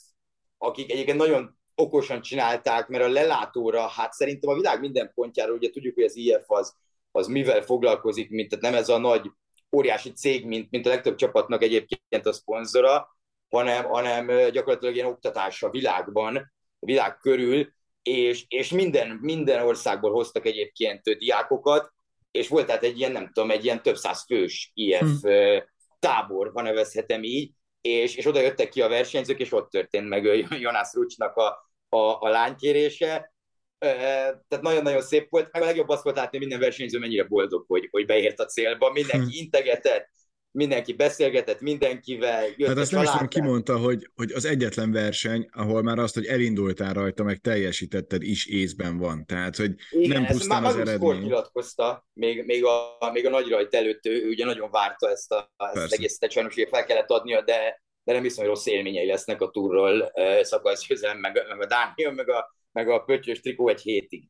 akik 0.58 0.92
egyébként 0.92 1.18
nagyon 1.18 1.58
okosan 1.74 2.20
csinálták, 2.20 2.88
mert 2.88 3.04
a 3.04 3.08
lelátóra, 3.08 3.86
hát 3.86 4.12
szerintem 4.12 4.50
a 4.50 4.54
világ 4.54 4.80
minden 4.80 5.10
pontjáról, 5.14 5.56
ugye 5.56 5.70
tudjuk, 5.70 5.94
hogy 5.94 6.04
az 6.04 6.16
IF 6.16 6.44
az, 6.46 6.76
az 7.18 7.26
mivel 7.26 7.62
foglalkozik, 7.62 8.30
mint 8.30 8.48
tehát 8.48 8.64
nem 8.64 8.74
ez 8.74 8.88
a 8.88 8.98
nagy 8.98 9.30
óriási 9.76 10.12
cég, 10.12 10.46
mint, 10.46 10.70
mint 10.70 10.86
a 10.86 10.88
legtöbb 10.88 11.14
csapatnak 11.14 11.62
egyébként 11.62 12.26
a 12.26 12.32
szponzora, 12.32 13.16
hanem, 13.48 13.84
hanem 13.84 14.50
gyakorlatilag 14.50 14.94
ilyen 14.94 15.06
oktatás 15.06 15.62
a 15.62 15.70
világban, 15.70 16.36
a 16.78 16.86
világ 16.86 17.18
körül, 17.18 17.72
és, 18.02 18.44
és 18.48 18.70
minden, 18.70 19.18
minden 19.20 19.66
országból 19.66 20.12
hoztak 20.12 20.46
egyébként 20.46 21.02
diákokat, 21.02 21.92
és 22.30 22.48
volt 22.48 22.66
tehát 22.66 22.82
egy 22.82 22.98
ilyen, 22.98 23.12
nem 23.12 23.30
tudom, 23.32 23.50
egy 23.50 23.64
ilyen 23.64 23.82
több 23.82 23.96
száz 23.96 24.24
fős 24.26 24.70
IF 24.74 25.20
hmm. 25.22 25.62
tábor, 25.98 26.50
ha 26.54 26.62
nevezhetem 26.62 27.22
így, 27.22 27.50
és, 27.80 28.16
és 28.16 28.26
oda 28.26 28.40
jöttek 28.40 28.68
ki 28.68 28.82
a 28.82 28.88
versenyzők, 28.88 29.40
és 29.40 29.52
ott 29.52 29.70
történt 29.70 30.08
meg 30.08 30.24
Jonas 30.60 30.92
Rucsnak 30.92 31.36
a, 31.36 31.72
a, 31.88 32.20
a 32.20 32.28
lánykérése, 32.28 33.32
tehát 33.78 34.60
nagyon-nagyon 34.60 35.02
szép 35.02 35.30
volt, 35.30 35.48
meg 35.52 35.62
a 35.62 35.64
legjobb 35.64 35.88
azt 35.88 36.02
volt 36.02 36.16
látni, 36.16 36.38
minden 36.38 36.60
versenyző 36.60 36.98
mennyire 36.98 37.24
boldog, 37.24 37.64
hogy, 37.66 37.88
hogy 37.90 38.06
beért 38.06 38.40
a 38.40 38.44
célba, 38.44 38.92
mindenki 38.92 39.38
hm. 39.38 39.42
integetett, 39.44 40.08
mindenki 40.50 40.92
beszélgetett 40.92 41.60
mindenkivel. 41.60 42.46
Hát 42.66 42.76
azt 42.76 42.92
nem 42.92 43.02
is 43.02 43.10
tudom, 43.10 43.28
kimondta, 43.28 43.78
hogy, 43.78 44.10
hogy 44.14 44.32
az 44.32 44.44
egyetlen 44.44 44.92
verseny, 44.92 45.48
ahol 45.52 45.82
már 45.82 45.98
azt, 45.98 46.14
hogy 46.14 46.26
elindultál 46.26 46.92
rajta, 46.92 47.22
meg 47.22 47.36
teljesítetted 47.36 48.22
is 48.22 48.46
észben 48.46 48.98
van. 48.98 49.26
Tehát, 49.26 49.56
hogy 49.56 49.74
Igen, 49.90 50.22
nem 50.22 50.30
pusztán 50.32 50.64
az 50.64 50.76
eredmény. 50.76 51.20
nyilatkozta, 51.20 52.08
még, 52.12 52.44
még, 52.44 52.64
a, 52.64 53.10
még 53.12 53.26
a 53.26 53.30
nagy 53.30 53.48
rajt 53.48 53.74
előtt, 53.74 54.06
ő, 54.06 54.28
ugye 54.28 54.44
nagyon 54.44 54.70
várta 54.70 55.10
ezt, 55.10 55.32
a, 55.32 55.52
ezt 55.56 55.84
az 55.84 55.92
egészet, 55.92 56.30
sajnos 56.30 56.54
fel 56.70 56.84
kellett 56.84 57.10
adnia, 57.10 57.42
de 57.42 57.86
de 58.08 58.14
nem 58.14 58.22
hiszem, 58.22 58.44
hogy 58.44 58.54
rossz 58.54 58.66
élményei 58.66 59.06
lesznek 59.06 59.40
a 59.40 59.50
túrról 59.50 60.12
szakasz 60.42 60.86
közel, 60.86 61.14
meg, 61.14 61.44
meg 61.48 61.60
a 61.60 61.66
Dániel, 61.66 62.12
meg 62.12 62.28
a, 62.30 62.56
meg 62.78 62.88
a 62.88 62.98
pöttyös 62.98 63.40
trikó 63.40 63.68
egy 63.68 63.80
hétig. 63.80 64.28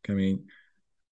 Kemény. 0.00 0.44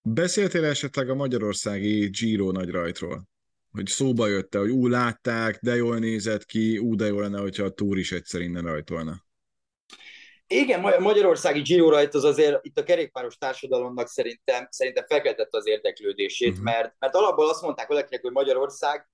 Beszéltél 0.03 0.65
esetleg 0.65 1.11
a 1.11 1.15
magyarországi 1.15 2.09
Giro 2.09 2.51
nagy 2.51 2.71
rajtról? 2.71 3.29
Hogy 3.71 3.87
szóba 3.87 4.27
jött 4.27 4.55
hogy 4.55 4.71
ú, 4.71 4.87
látták, 4.87 5.59
de 5.63 5.75
jól 5.75 5.99
nézett 5.99 6.45
ki, 6.45 6.79
ú, 6.79 6.95
de 6.95 7.07
jó 7.07 7.21
lenne, 7.21 7.41
hogyha 7.41 7.65
a 7.65 7.71
túr 7.71 7.99
is 7.99 8.13
egyszer 8.13 8.41
innen 8.41 8.63
rajtolna. 8.63 9.25
Igen, 10.47 10.85
a 10.85 10.99
magyarországi 10.99 11.61
Giro 11.61 11.89
rajt 11.89 12.15
az 12.15 12.25
azért 12.25 12.65
itt 12.65 12.79
a 12.79 12.83
kerékpáros 12.83 13.37
társadalomnak 13.37 14.09
szerintem, 14.09 14.67
szerintem 14.71 15.05
felkeltette 15.07 15.59
az 15.59 15.67
érdeklődését, 15.67 16.51
uh-huh. 16.51 16.65
mert, 16.65 16.95
mert 16.99 17.15
alapból 17.15 17.49
azt 17.49 17.63
mondták 17.63 17.89
valakinek, 17.89 18.23
hogy 18.23 18.33
Magyarország 18.33 19.09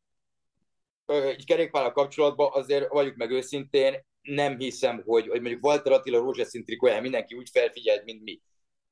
egy 1.06 1.46
kerékpárral 1.46 1.92
kapcsolatban 1.92 2.50
azért 2.52 2.88
vagyunk 2.88 3.16
meg 3.16 3.30
őszintén, 3.30 4.04
nem 4.24 4.58
hiszem, 4.58 5.02
hogy, 5.06 5.28
hogy 5.28 5.40
mondjuk 5.40 5.64
Walter 5.64 5.92
Attila 5.92 6.18
rózsaszín 6.18 6.64
trikóján 6.64 7.02
mindenki 7.02 7.34
úgy 7.34 7.48
felfigyelt, 7.52 8.04
mint 8.04 8.22
mi. 8.22 8.40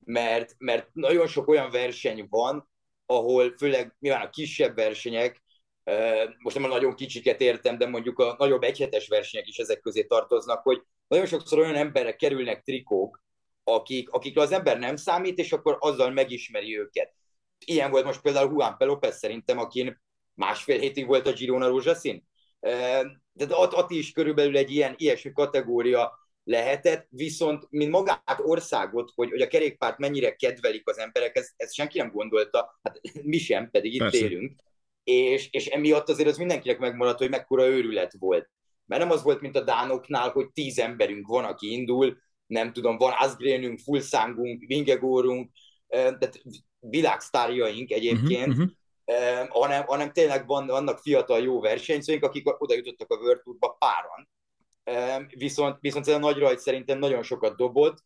Mert, 0.04 0.54
mert 0.58 0.88
nagyon 0.92 1.26
sok 1.26 1.48
olyan 1.48 1.70
verseny 1.70 2.26
van, 2.30 2.70
ahol 3.06 3.54
főleg 3.58 3.96
nyilván 3.98 4.26
a 4.26 4.30
kisebb 4.30 4.74
versenyek, 4.74 5.42
most 6.38 6.56
nem 6.56 6.64
a 6.64 6.68
nagyon 6.68 6.94
kicsiket 6.94 7.40
értem, 7.40 7.78
de 7.78 7.86
mondjuk 7.86 8.18
a 8.18 8.34
nagyobb 8.38 8.62
egyhetes 8.62 9.08
versenyek 9.08 9.46
is 9.48 9.58
ezek 9.58 9.80
közé 9.80 10.04
tartoznak, 10.04 10.62
hogy 10.62 10.82
nagyon 11.08 11.26
sokszor 11.26 11.58
olyan 11.58 11.74
emberek 11.74 12.16
kerülnek 12.16 12.62
trikók, 12.62 13.22
akik, 13.64 14.10
akikre 14.10 14.40
az 14.40 14.52
ember 14.52 14.78
nem 14.78 14.96
számít, 14.96 15.38
és 15.38 15.52
akkor 15.52 15.76
azzal 15.80 16.10
megismeri 16.10 16.78
őket. 16.78 17.14
Ilyen 17.64 17.90
volt 17.90 18.04
most 18.04 18.20
például 18.20 18.50
Juan 18.50 18.76
Pelopez 18.76 19.18
szerintem, 19.18 19.58
akin 19.58 20.02
másfél 20.34 20.78
hétig 20.78 21.06
volt 21.06 21.26
a 21.26 21.32
Girona 21.32 21.68
rózsaszín. 21.68 22.28
De 23.32 23.46
ott, 23.48 23.74
ott 23.74 23.90
is 23.90 24.12
körülbelül 24.12 24.56
egy 24.56 24.70
ilyen 24.70 24.94
ilyesmi 24.96 25.32
kategória 25.32 26.20
lehetett, 26.44 27.06
viszont 27.10 27.66
mint 27.70 27.90
magát 27.90 28.40
országot, 28.42 29.12
hogy, 29.14 29.30
hogy 29.30 29.40
a 29.40 29.46
kerékpárt 29.46 29.98
mennyire 29.98 30.34
kedvelik 30.34 30.88
az 30.88 30.98
emberek, 30.98 31.36
ezt, 31.36 31.52
ezt 31.56 31.74
senki 31.74 31.98
nem 31.98 32.10
gondolta, 32.10 32.78
hát 32.82 33.00
mi 33.22 33.38
sem, 33.38 33.70
pedig 33.70 33.94
itt 33.94 34.00
Persze. 34.00 34.16
élünk. 34.16 34.60
És, 35.04 35.48
és 35.50 35.66
emiatt 35.66 36.08
azért 36.08 36.28
az 36.28 36.36
mindenkinek 36.36 36.78
megmaradt, 36.78 37.18
hogy 37.18 37.30
mekkora 37.30 37.66
őrület 37.66 38.12
volt. 38.18 38.50
Mert 38.86 39.02
nem 39.02 39.10
az 39.10 39.22
volt, 39.22 39.40
mint 39.40 39.56
a 39.56 39.64
Dánoknál, 39.64 40.30
hogy 40.30 40.50
tíz 40.50 40.78
emberünk 40.78 41.26
van, 41.26 41.44
aki 41.44 41.72
indul, 41.72 42.16
nem 42.46 42.72
tudom, 42.72 42.96
van 42.96 43.12
Asgrenünk, 43.18 43.78
Fulszángunk, 43.78 44.64
Vingegórunk, 44.66 45.50
tehát 45.88 46.42
világsztárjaink 46.78 47.90
egyébként, 47.90 48.46
uh-huh, 48.46 48.62
uh-huh 48.62 48.80
hanem, 49.48 49.84
hanem 49.84 50.12
tényleg 50.12 50.46
van, 50.46 50.66
vannak 50.66 50.98
fiatal 50.98 51.42
jó 51.42 51.60
versenyzőink, 51.60 52.24
akik 52.24 52.62
oda 52.62 52.74
jutottak 52.74 53.10
a 53.10 53.16
World 53.16 53.42
Tourba 53.42 53.76
páran. 53.78 54.28
Viszont, 55.28 55.76
viszont 55.80 56.08
ez 56.08 56.14
a 56.14 56.18
nagy 56.18 56.38
rajt 56.38 56.58
szerintem 56.58 56.98
nagyon 56.98 57.22
sokat 57.22 57.56
dobott. 57.56 57.98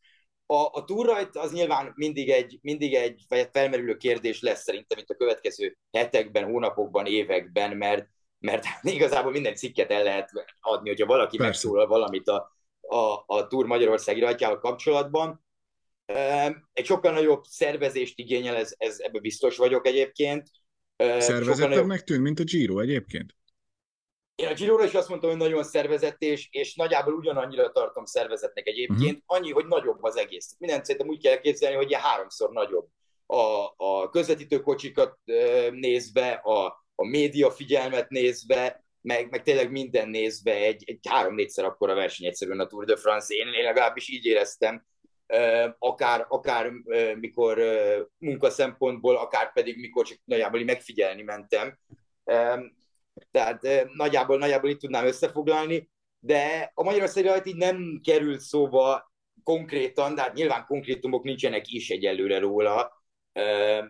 A, 0.47 0.69
a 0.73 0.85
túrajt 0.85 1.37
az 1.37 1.53
nyilván 1.53 1.92
mindig 1.95 2.31
egy, 2.31 2.59
mindig 2.62 2.95
egy 2.95 3.25
felmerülő 3.53 3.97
kérdés 3.97 4.40
lesz 4.40 4.62
szerintem 4.62 4.99
itt 4.99 5.11
a 5.11 5.14
következő 5.14 5.77
hetekben, 5.92 6.45
hónapokban, 6.45 7.07
években, 7.07 7.77
mert, 7.77 8.07
mert 8.38 8.64
igazából 8.83 9.33
minden 9.33 9.55
cikket 9.55 9.90
el 9.90 10.03
lehet 10.03 10.31
adni, 10.61 10.88
hogyha 10.88 11.07
valaki 11.07 11.37
Persze. 11.37 11.51
megszólal 11.51 11.87
valamit 11.87 12.29
a, 12.29 12.57
a, 12.81 13.25
a 13.27 13.47
Túr 13.47 13.66
Magyarországi 13.66 14.21
rajtjával 14.21 14.59
kapcsolatban. 14.59 15.45
Egy 16.73 16.85
sokkal 16.85 17.12
nagyobb 17.12 17.45
szervezést 17.45 18.19
igényel, 18.19 18.57
ez, 18.57 18.75
ez 18.79 18.99
ebben 18.99 19.21
biztos 19.21 19.57
vagyok 19.57 19.87
egyébként 19.87 20.51
Szervezettebbnek 20.97 22.03
tűn, 22.03 22.21
mint 22.21 22.39
a 22.39 22.45
Giro 22.45 22.79
egyébként? 22.79 23.37
Én 24.35 24.47
a 24.47 24.53
giro 24.53 24.85
is 24.85 24.95
azt 24.95 25.09
mondtam, 25.09 25.31
hogy 25.31 25.39
nagyon 25.39 25.65
szervezett, 25.65 26.21
és, 26.23 26.49
és 26.51 26.75
nagyjából 26.75 27.15
ugyanannyira 27.15 27.73
tartom 27.73 28.05
szervezetnek 28.05 28.67
egyébként, 28.67 29.01
uh-huh. 29.01 29.19
annyi, 29.27 29.51
hogy 29.51 29.67
nagyobb 29.67 30.03
az 30.03 30.17
egész. 30.17 30.55
Mindent 30.59 30.85
szerintem 30.85 31.11
úgy 31.11 31.23
kell 31.23 31.41
képzelni, 31.41 31.77
hogy 31.77 31.89
ilyen 31.89 32.01
háromszor 32.01 32.51
nagyobb. 32.51 32.89
A, 33.27 33.75
a 33.77 34.11
közvetítőkocsikat 34.11 35.19
nézve, 35.71 36.31
a, 36.31 36.67
a 36.95 37.07
média 37.07 37.51
figyelmet 37.51 38.09
nézve, 38.09 38.85
meg, 39.01 39.31
meg 39.31 39.43
tényleg 39.43 39.71
minden 39.71 40.09
nézve 40.09 40.55
egy, 40.55 40.83
egy 40.87 40.99
három-négyszer 41.09 41.65
akkora 41.65 41.95
verseny 41.95 42.27
egyszerűen 42.27 42.61
a 42.61 42.67
Tour 42.67 42.85
de 42.85 42.97
France. 42.97 43.35
Én, 43.35 43.47
én 43.47 43.65
legalábbis 43.65 44.09
így 44.09 44.25
éreztem, 44.25 44.87
akár, 45.79 46.27
akár 46.29 46.71
mikor 47.21 47.62
munka 48.19 48.51
szempontból, 48.51 49.17
akár 49.17 49.53
pedig 49.53 49.79
mikor 49.79 50.07
csak 50.07 50.19
nagyjából 50.25 50.65
megfigyelni 50.65 51.23
mentem. 51.23 51.79
Tehát 53.31 53.87
nagyjából, 53.93 54.39
nagyjából 54.39 54.71
itt 54.71 54.81
tudnám 54.81 55.07
összefoglalni, 55.07 55.91
de 56.19 56.71
a 56.75 56.83
Magyarországi 56.83 57.27
rajt 57.27 57.47
így 57.47 57.57
nem 57.57 58.01
került 58.05 58.41
szóba 58.41 59.12
konkrétan, 59.43 60.15
de 60.15 60.21
hát 60.21 60.35
nyilván 60.35 60.65
konkrétumok 60.67 61.23
nincsenek 61.23 61.69
is 61.69 61.91
egyelőre 61.91 62.39
róla, 62.39 63.05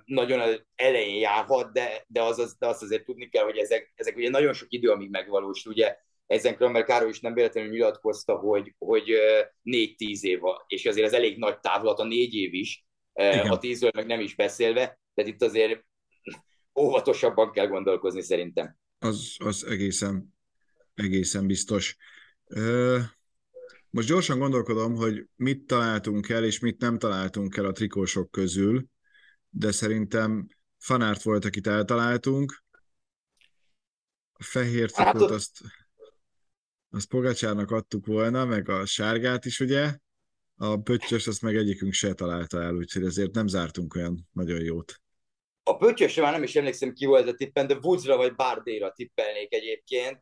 nagyon 0.04 0.66
elején 0.74 1.18
járhat, 1.18 1.72
de, 1.72 2.04
de, 2.06 2.22
az, 2.22 2.38
az, 2.38 2.56
de 2.58 2.66
azt 2.66 2.82
azért 2.82 3.04
tudni 3.04 3.28
kell, 3.28 3.44
hogy 3.44 3.58
ezek, 3.58 3.92
ezek 3.94 4.16
ugye 4.16 4.30
nagyon 4.30 4.52
sok 4.52 4.72
idő, 4.72 4.90
amíg 4.90 5.10
megvalósul. 5.10 5.72
Ugye 5.72 5.96
ezen 6.26 6.56
Kramer 6.56 6.84
Károly 6.84 7.08
is 7.08 7.20
nem 7.20 7.34
véletlenül 7.34 7.70
nyilatkozta, 7.70 8.36
hogy, 8.36 8.74
hogy 8.78 9.12
négy-tíz 9.62 10.24
év, 10.24 10.40
és 10.66 10.86
azért 10.86 11.06
ez 11.06 11.12
elég 11.12 11.38
nagy 11.38 11.60
távlat, 11.60 11.98
a 11.98 12.04
négy 12.04 12.34
év 12.34 12.54
is, 12.54 12.84
Igen. 13.14 13.48
a 13.48 13.58
tízről 13.58 13.90
meg 13.94 14.06
nem 14.06 14.20
is 14.20 14.34
beszélve, 14.34 15.00
tehát 15.14 15.30
itt 15.30 15.42
azért 15.42 15.84
óvatosabban 16.80 17.52
kell 17.52 17.66
gondolkozni 17.66 18.22
szerintem. 18.22 18.76
Az, 18.98 19.36
az 19.38 19.64
egészen, 19.64 20.34
egészen 20.94 21.46
biztos. 21.46 21.96
Ö, 22.44 22.98
most 23.90 24.08
gyorsan 24.08 24.38
gondolkodom, 24.38 24.94
hogy 24.94 25.26
mit 25.36 25.66
találtunk 25.66 26.28
el, 26.28 26.44
és 26.44 26.58
mit 26.58 26.80
nem 26.80 26.98
találtunk 26.98 27.56
el 27.56 27.64
a 27.64 27.72
trikósok 27.72 28.30
közül, 28.30 28.84
de 29.48 29.72
szerintem 29.72 30.46
fanárt 30.78 31.22
volt, 31.22 31.44
akit 31.44 31.66
eltaláltunk. 31.66 32.64
A 34.32 34.42
fehér 34.42 34.90
hát 34.94 35.10
trikót 35.10 35.30
azt, 35.30 35.60
azt 36.90 37.08
Pogácsárnak 37.08 37.70
adtuk 37.70 38.06
volna, 38.06 38.44
meg 38.44 38.68
a 38.68 38.86
sárgát 38.86 39.44
is, 39.44 39.60
ugye? 39.60 39.94
A 40.56 40.76
pöttyös 40.76 41.26
azt 41.26 41.42
meg 41.42 41.56
egyikünk 41.56 41.92
se 41.92 42.12
találta 42.12 42.62
el, 42.62 42.74
úgyhogy 42.74 43.04
ezért 43.04 43.34
nem 43.34 43.46
zártunk 43.46 43.94
olyan 43.94 44.28
nagyon 44.32 44.60
jót. 44.60 45.00
A 45.62 45.76
pöttyösre 45.76 46.22
már 46.22 46.32
nem 46.32 46.42
is 46.42 46.56
emlékszem 46.56 46.92
ki 46.92 47.06
volt 47.06 47.28
a 47.28 47.34
tippen, 47.34 47.66
de 47.66 47.78
Woodsra 47.82 48.16
vagy 48.16 48.34
Bardéra 48.34 48.92
tippelnék 48.92 49.54
egyébként, 49.54 50.20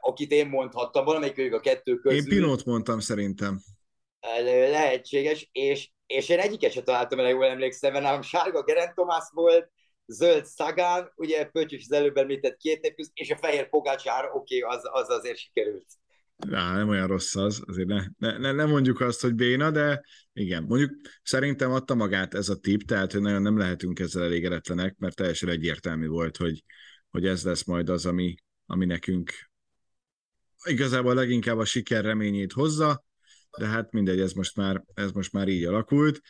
akit 0.00 0.30
én 0.30 0.48
mondhattam, 0.48 1.04
valamelyik 1.04 1.38
ők 1.38 1.52
a 1.52 1.60
kettő 1.60 1.96
közül. 1.96 2.18
Én 2.18 2.24
Pinót 2.24 2.64
mondtam 2.64 3.00
szerintem. 3.00 3.60
Lehetséges, 4.44 5.48
és, 5.52 5.90
és 6.06 6.28
én 6.28 6.38
egyiket 6.38 6.72
se 6.72 6.82
találtam 6.82 7.18
el, 7.18 7.28
jól 7.28 7.44
emlékszem, 7.44 7.92
mert 7.92 8.04
nálam 8.04 8.22
sárga 8.22 8.62
Gerent 8.62 8.94
Tomás 8.94 9.24
volt, 9.32 9.70
zöld 10.08 10.44
Szagán, 10.44 11.12
ugye 11.16 11.44
Pöttyös 11.44 11.84
az 11.88 11.96
előbb 11.96 12.16
említett 12.16 12.56
két 12.56 12.84
év 12.84 12.94
közt, 12.94 13.10
és 13.14 13.30
a 13.30 13.36
fehér 13.36 13.68
Pogácsár, 13.68 14.24
oké, 14.32 14.62
okay, 14.62 14.76
az, 14.76 14.82
az 14.92 15.08
azért 15.08 15.38
sikerült. 15.38 15.86
Na, 16.36 16.72
nem 16.72 16.88
olyan 16.88 17.06
rossz 17.06 17.34
az, 17.34 17.62
azért 17.66 17.88
ne, 17.88 18.04
ne, 18.18 18.38
ne, 18.38 18.52
ne 18.52 18.64
mondjuk 18.64 19.00
azt, 19.00 19.20
hogy 19.20 19.34
béna, 19.34 19.70
de 19.70 20.04
igen, 20.32 20.62
mondjuk 20.62 20.90
szerintem 21.22 21.72
adta 21.72 21.94
magát 21.94 22.34
ez 22.34 22.48
a 22.48 22.56
tip, 22.56 22.82
tehát 22.82 23.12
hogy 23.12 23.20
nagyon 23.20 23.42
nem 23.42 23.58
lehetünk 23.58 23.98
ezzel 23.98 24.22
elégedetlenek, 24.22 24.96
mert 24.98 25.16
teljesen 25.16 25.48
egyértelmű 25.48 26.06
volt, 26.06 26.36
hogy, 26.36 26.64
hogy 27.10 27.26
ez 27.26 27.44
lesz 27.44 27.64
majd 27.64 27.88
az, 27.88 28.06
ami, 28.06 28.34
ami 28.66 28.84
nekünk 28.84 29.30
igazából 30.64 31.14
leginkább 31.14 31.58
a 31.58 31.64
siker 31.64 32.04
reményét 32.04 32.52
hozza, 32.52 33.04
de 33.58 33.66
hát 33.66 33.92
mindegy, 33.92 34.20
ez 34.20 34.32
most 34.32 34.56
már, 34.56 34.84
ez 34.94 35.10
most 35.10 35.32
már 35.32 35.48
így 35.48 35.64
alakult. 35.64 36.20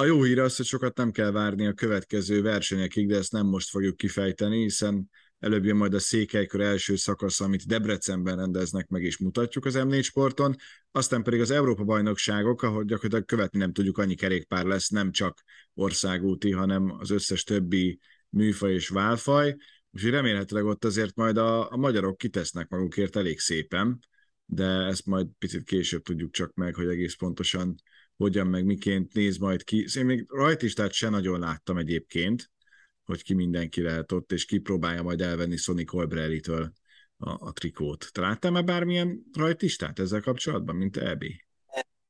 A 0.00 0.04
jó 0.04 0.22
hír 0.22 0.38
az, 0.38 0.56
hogy 0.56 0.66
sokat 0.66 0.96
nem 0.96 1.10
kell 1.10 1.30
várni 1.30 1.66
a 1.66 1.72
következő 1.72 2.42
versenyekig, 2.42 3.08
de 3.08 3.16
ezt 3.16 3.32
nem 3.32 3.46
most 3.46 3.68
fogjuk 3.68 3.96
kifejteni, 3.96 4.62
hiszen 4.62 5.10
előbb 5.38 5.64
jön 5.64 5.76
majd 5.76 5.94
a 5.94 5.98
Székelykör 5.98 6.60
első 6.60 6.96
szakasz, 6.96 7.40
amit 7.40 7.66
Debrecenben 7.66 8.36
rendeznek 8.36 8.88
meg, 8.88 9.02
és 9.02 9.18
mutatjuk 9.18 9.64
az 9.64 9.74
M4 9.76 10.02
sporton, 10.02 10.56
aztán 10.90 11.22
pedig 11.22 11.40
az 11.40 11.50
Európa-bajnokságok, 11.50 12.62
ahol 12.62 12.84
gyakorlatilag 12.84 13.24
követni 13.24 13.58
nem 13.58 13.72
tudjuk, 13.72 13.98
annyi 13.98 14.14
kerékpár 14.14 14.64
lesz, 14.64 14.88
nem 14.88 15.10
csak 15.10 15.42
országúti, 15.74 16.52
hanem 16.52 16.90
az 16.98 17.10
összes 17.10 17.42
többi 17.42 17.98
műfaj 18.28 18.72
és 18.72 18.88
válfaj, 18.88 19.56
úgyhogy 19.90 20.10
remélhetőleg 20.10 20.64
ott 20.64 20.84
azért 20.84 21.16
majd 21.16 21.36
a, 21.36 21.72
a 21.72 21.76
magyarok 21.76 22.18
kitesznek 22.18 22.68
magukért 22.68 23.16
elég 23.16 23.38
szépen, 23.38 23.98
de 24.44 24.66
ezt 24.66 25.06
majd 25.06 25.26
picit 25.38 25.64
később 25.64 26.02
tudjuk 26.02 26.30
csak 26.30 26.54
meg, 26.54 26.74
hogy 26.74 26.88
egész 26.88 27.14
pontosan 27.14 27.74
hogyan 28.18 28.46
meg 28.46 28.64
miként 28.64 29.12
néz 29.12 29.38
majd 29.38 29.64
ki. 29.64 29.86
Én 29.96 30.04
még 30.04 30.26
rajtistát 30.28 30.92
se 30.92 31.08
nagyon 31.08 31.40
láttam 31.40 31.76
egyébként, 31.76 32.50
hogy 33.04 33.22
ki 33.22 33.34
mindenki 33.34 33.82
lehet 33.82 34.12
ott, 34.12 34.32
és 34.32 34.44
ki 34.44 34.58
próbálja 34.58 35.02
majd 35.02 35.20
elvenni 35.20 35.56
Sonny 35.56 35.84
Colbrelli-től 35.84 36.72
a, 37.18 37.30
a 37.30 37.52
trikót. 37.52 38.08
Te 38.12 38.20
láttál-e 38.20 38.62
bármilyen 38.62 39.24
rajtistát 39.32 39.98
ezzel 39.98 40.20
kapcsolatban, 40.20 40.76
mint 40.76 40.96
EB? 40.96 41.24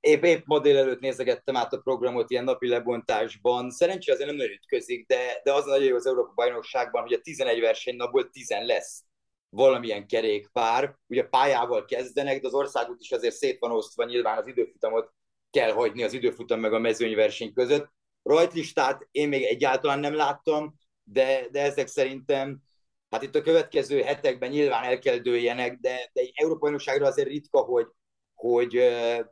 Épp, 0.01 0.25
épp 0.25 0.43
ma 0.45 0.59
délelőtt 0.59 1.01
nézegettem 1.01 1.57
át 1.57 1.73
a 1.73 1.79
programot 1.79 2.31
ilyen 2.31 2.45
napi 2.45 2.69
lebontásban. 2.69 3.71
Szerencsére 3.71 4.13
azért 4.13 4.29
nem 4.29 4.39
nagyon 4.39 4.55
ütközik, 4.55 5.07
de, 5.07 5.41
de 5.45 5.53
az 5.53 5.65
nagyon 5.65 5.87
jó 5.87 5.97
az 5.97 6.07
Európa 6.07 6.33
bajnokságban, 6.35 7.03
hogy 7.03 7.13
a 7.13 7.21
11 7.21 7.61
versenynapból 7.61 8.31
10 8.31 8.49
lesz 8.49 9.05
valamilyen 9.49 10.07
kerékpár. 10.07 10.97
Ugye 11.07 11.23
pályával 11.23 11.85
kezdenek, 11.85 12.41
de 12.41 12.47
az 12.47 12.55
országút 12.55 13.01
is 13.01 13.11
azért 13.11 13.35
szét 13.35 13.59
van 13.59 13.71
osztva, 13.71 14.05
nyilván 14.05 14.39
az 14.39 14.47
időfutamot 14.47 15.13
kell 15.51 15.71
hagyni 15.71 16.03
az 16.03 16.13
időfutam 16.13 16.61
meg 16.61 16.73
a 16.73 16.79
mezőnyverseny 16.79 17.53
között. 17.53 17.91
Rajtlistát 18.23 19.09
én 19.11 19.29
még 19.29 19.43
egyáltalán 19.43 20.01
nem 20.01 20.15
láttam, 20.15 20.75
de, 21.03 21.47
de 21.51 21.63
ezek 21.63 21.87
szerintem, 21.87 22.63
hát 23.11 23.23
itt 23.23 23.35
a 23.35 23.41
következő 23.41 24.03
hetekben 24.03 24.51
nyilván 24.51 24.85
el 24.85 24.99
kell 24.99 25.17
dőljenek, 25.17 25.79
de, 25.81 26.11
de 26.13 26.21
egy 26.21 26.33
Európai 26.35 26.61
Bajnokságra 26.61 27.07
azért 27.07 27.29
ritka, 27.29 27.61
hogy, 27.61 27.87
hogy 28.35 28.83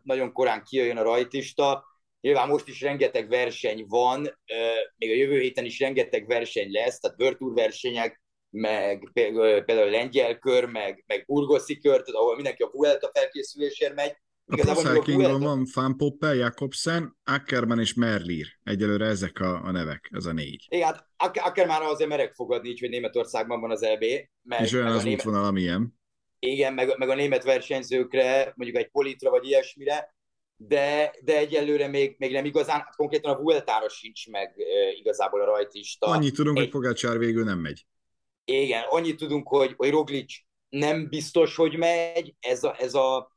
nagyon 0.02 0.32
korán 0.32 0.62
kijöjjön 0.62 0.96
a 0.96 1.02
rajtista. 1.02 1.84
Nyilván 2.20 2.48
most 2.48 2.68
is 2.68 2.80
rengeteg 2.80 3.28
verseny 3.28 3.84
van, 3.88 4.38
még 4.96 5.10
a 5.10 5.14
jövő 5.14 5.40
héten 5.40 5.64
is 5.64 5.78
rengeteg 5.78 6.26
verseny 6.26 6.70
lesz, 6.70 6.98
tehát 6.98 7.20
World 7.20 7.54
versenyek, 7.54 8.20
meg 8.50 9.10
például 9.12 9.90
lengyel 9.90 10.38
kör, 10.38 10.64
meg, 10.64 11.04
meg 11.06 11.24
burgoszi 11.26 11.78
kör, 11.78 12.02
tehát 12.02 12.20
ahol 12.20 12.34
mindenki 12.34 12.62
a 12.62 12.70
Vuelta 12.72 13.10
felkészülésért 13.12 13.94
megy, 13.94 14.16
a 14.46 14.56
Procyclingban 14.56 15.40
van 15.40 15.66
Van 15.74 15.96
Poppel, 15.96 16.34
Jakobsen, 16.34 17.16
Ackerman 17.24 17.80
és 17.80 17.94
Merlier. 17.94 18.46
Egyelőre 18.62 19.06
ezek 19.06 19.40
a, 19.40 19.64
a 19.64 19.70
nevek, 19.70 20.10
ez 20.12 20.24
a 20.24 20.32
négy. 20.32 20.66
Igen, 20.68 21.06
hát 21.16 21.36
Ackerman 21.44 21.82
azért 21.82 22.10
merek 22.10 22.32
fogadni, 22.32 22.68
így, 22.68 22.80
hogy 22.80 22.88
Németországban 22.88 23.60
van 23.60 23.70
az 23.70 23.82
EB. 23.82 24.04
Meg, 24.42 24.60
és 24.60 24.72
olyan 24.72 24.86
meg 24.86 24.94
az 24.94 25.02
német... 25.02 25.18
útvonal, 25.18 25.44
amilyen. 25.44 25.94
Igen, 26.38 26.74
meg, 26.74 26.98
meg 26.98 27.08
a 27.08 27.14
német 27.14 27.44
versenyzőkre, 27.44 28.52
mondjuk 28.56 28.78
egy 28.78 28.90
politra 28.90 29.30
vagy 29.30 29.46
ilyesmire, 29.46 30.14
de, 30.56 31.14
de 31.20 31.36
egyelőre 31.36 31.86
még, 31.88 32.14
még 32.18 32.32
nem 32.32 32.44
igazán, 32.44 32.80
hát 32.80 32.96
konkrétan 32.96 33.34
a 33.34 33.38
Vueltára 33.38 33.88
sincs 33.88 34.28
meg 34.30 34.54
e, 34.58 34.92
igazából 34.92 35.40
a 35.40 35.44
rajtista. 35.44 36.06
Annyit 36.06 36.34
tudunk, 36.34 36.56
egy... 36.56 36.62
hogy 36.62 36.72
Pogácsár 36.72 37.18
végül 37.18 37.44
nem 37.44 37.58
megy. 37.58 37.86
Igen, 38.44 38.82
annyit 38.88 39.16
tudunk, 39.16 39.48
hogy, 39.48 39.74
hogy 39.76 39.90
Roglic 39.90 40.34
nem 40.68 41.08
biztos, 41.08 41.56
hogy 41.56 41.76
megy, 41.76 42.34
ez 42.40 42.64
a, 42.64 42.76
ez 42.78 42.94
a 42.94 43.35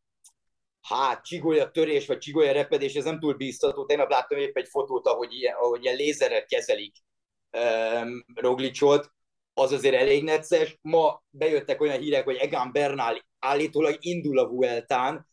hát 0.90 1.26
csigolya 1.26 1.72
törés, 1.72 2.08
vagy 2.08 2.18
csigolya 2.18 2.52
repedés, 2.52 2.94
ez 2.94 3.04
nem 3.04 3.20
túl 3.20 3.34
bíztató. 3.34 3.86
Tegnap 3.86 4.10
láttam 4.10 4.38
épp 4.38 4.58
egy 4.58 4.68
fotót, 4.68 5.08
ahogy 5.08 5.34
ilyen, 5.34 5.56
ahogy 5.56 5.84
ilyen 5.84 5.96
lézerrel 5.96 6.46
kezelik 6.46 6.96
um, 7.52 8.26
Roglicsot, 8.36 9.12
az 9.54 9.72
azért 9.72 9.96
elég 9.96 10.24
necces. 10.24 10.78
Ma 10.82 11.24
bejöttek 11.30 11.82
olyan 11.82 12.00
hírek, 12.00 12.24
hogy 12.24 12.36
Egan 12.36 12.72
Bernal 12.72 13.26
állítólag 13.40 13.98
indul 14.00 14.40
a 14.40 14.48
Vueltán, 14.48 15.28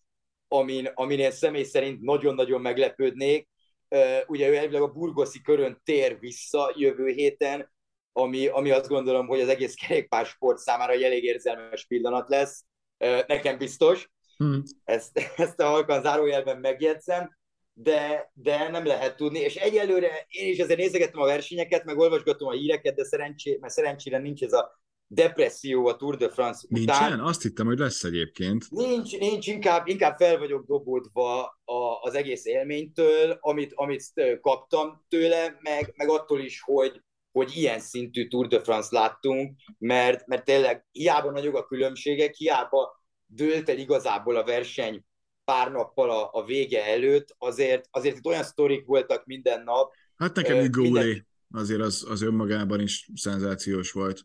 amin, 0.49 0.91
amin 0.95 1.19
én 1.19 1.31
személy 1.31 1.63
szerint 1.63 2.01
nagyon-nagyon 2.01 2.61
meglepődnék. 2.61 3.49
Uh, 3.89 4.19
ugye 4.27 4.49
ő 4.49 4.57
elvileg 4.57 4.83
a 4.83 4.93
burgoszi 4.93 5.41
körön 5.41 5.81
tér 5.85 6.19
vissza 6.19 6.73
jövő 6.75 7.09
héten, 7.09 7.73
ami, 8.13 8.47
ami 8.47 8.71
azt 8.71 8.89
gondolom, 8.89 9.27
hogy 9.27 9.41
az 9.41 9.49
egész 9.49 9.75
kerékpársport 9.75 10.59
számára 10.59 10.93
egy 10.93 11.03
elég 11.03 11.25
érzelmes 11.25 11.87
pillanat 11.87 12.29
lesz. 12.29 12.65
Uh, 12.99 13.21
nekem 13.27 13.59
biztos. 13.59 14.09
Hmm. 14.37 14.63
Ezt, 14.85 15.19
ezt 15.37 15.61
a 15.61 15.67
halkan 15.67 16.03
zárójelben 16.03 16.59
megjegyzem, 16.59 17.37
de, 17.73 18.31
de 18.35 18.69
nem 18.69 18.87
lehet 18.87 19.17
tudni, 19.17 19.39
és 19.39 19.55
egyelőre 19.57 20.27
én 20.29 20.53
is 20.53 20.59
azért 20.59 20.79
nézegettem 20.79 21.21
a 21.21 21.27
versenyeket, 21.27 21.85
meg 21.85 21.99
olvasgatom 21.99 22.49
a 22.49 22.53
híreket, 22.53 22.95
de 22.95 23.05
szerencsé, 23.05 23.59
mert 23.61 23.73
szerencsére 23.73 24.19
nincs 24.19 24.43
ez 24.43 24.53
a 24.53 24.81
depresszió 25.07 25.87
a 25.87 25.97
Tour 25.97 26.17
de 26.17 26.29
France 26.29 26.67
Nincsen? 26.69 26.95
után. 26.95 27.21
Azt 27.21 27.43
hittem, 27.43 27.67
hogy 27.67 27.79
lesz 27.79 28.05
egyébként. 28.05 28.71
Nincs, 28.71 29.19
nincs 29.19 29.47
inkább, 29.47 29.87
inkább 29.87 30.17
fel 30.17 30.39
vagyok 30.39 30.67
dobódva 30.67 31.43
a, 31.65 32.01
az 32.01 32.15
egész 32.15 32.45
élménytől, 32.45 33.37
amit, 33.41 33.73
amit 33.75 34.13
kaptam 34.41 35.05
tőle, 35.09 35.59
meg, 35.61 35.93
meg 35.97 36.09
attól 36.09 36.41
is, 36.41 36.61
hogy, 36.61 37.01
hogy 37.33 37.57
ilyen 37.57 37.81
szintű 37.81 38.29
Tour 38.29 38.47
de 38.47 38.61
France 38.61 38.89
láttunk, 38.91 39.57
mert, 39.79 40.27
mert 40.27 40.45
tényleg 40.45 40.87
hiába 40.93 41.31
nagyok 41.31 41.57
a 41.57 41.67
különbségek, 41.67 42.35
hiába 42.35 43.05
dőlt 43.27 43.69
el 43.69 43.79
igazából 43.79 44.37
a 44.37 44.45
verseny 44.45 45.05
pár 45.45 45.71
nappal 45.71 46.11
a, 46.11 46.31
a 46.33 46.45
vége 46.45 46.85
előtt, 46.85 47.35
azért, 47.39 47.89
azért 47.91 48.17
itt 48.17 48.27
olyan 48.27 48.43
sztorik 48.43 48.87
voltak 48.87 49.27
minden 49.27 49.63
nap. 49.63 49.93
Hát 50.17 50.35
nekem 50.35 50.57
uh, 50.57 50.77
minden... 50.77 51.27
azért 51.51 51.81
az, 51.81 52.07
az 52.09 52.23
önmagában 52.23 52.81
is 52.81 53.09
szenzációs 53.15 53.93
volt. 53.93 54.21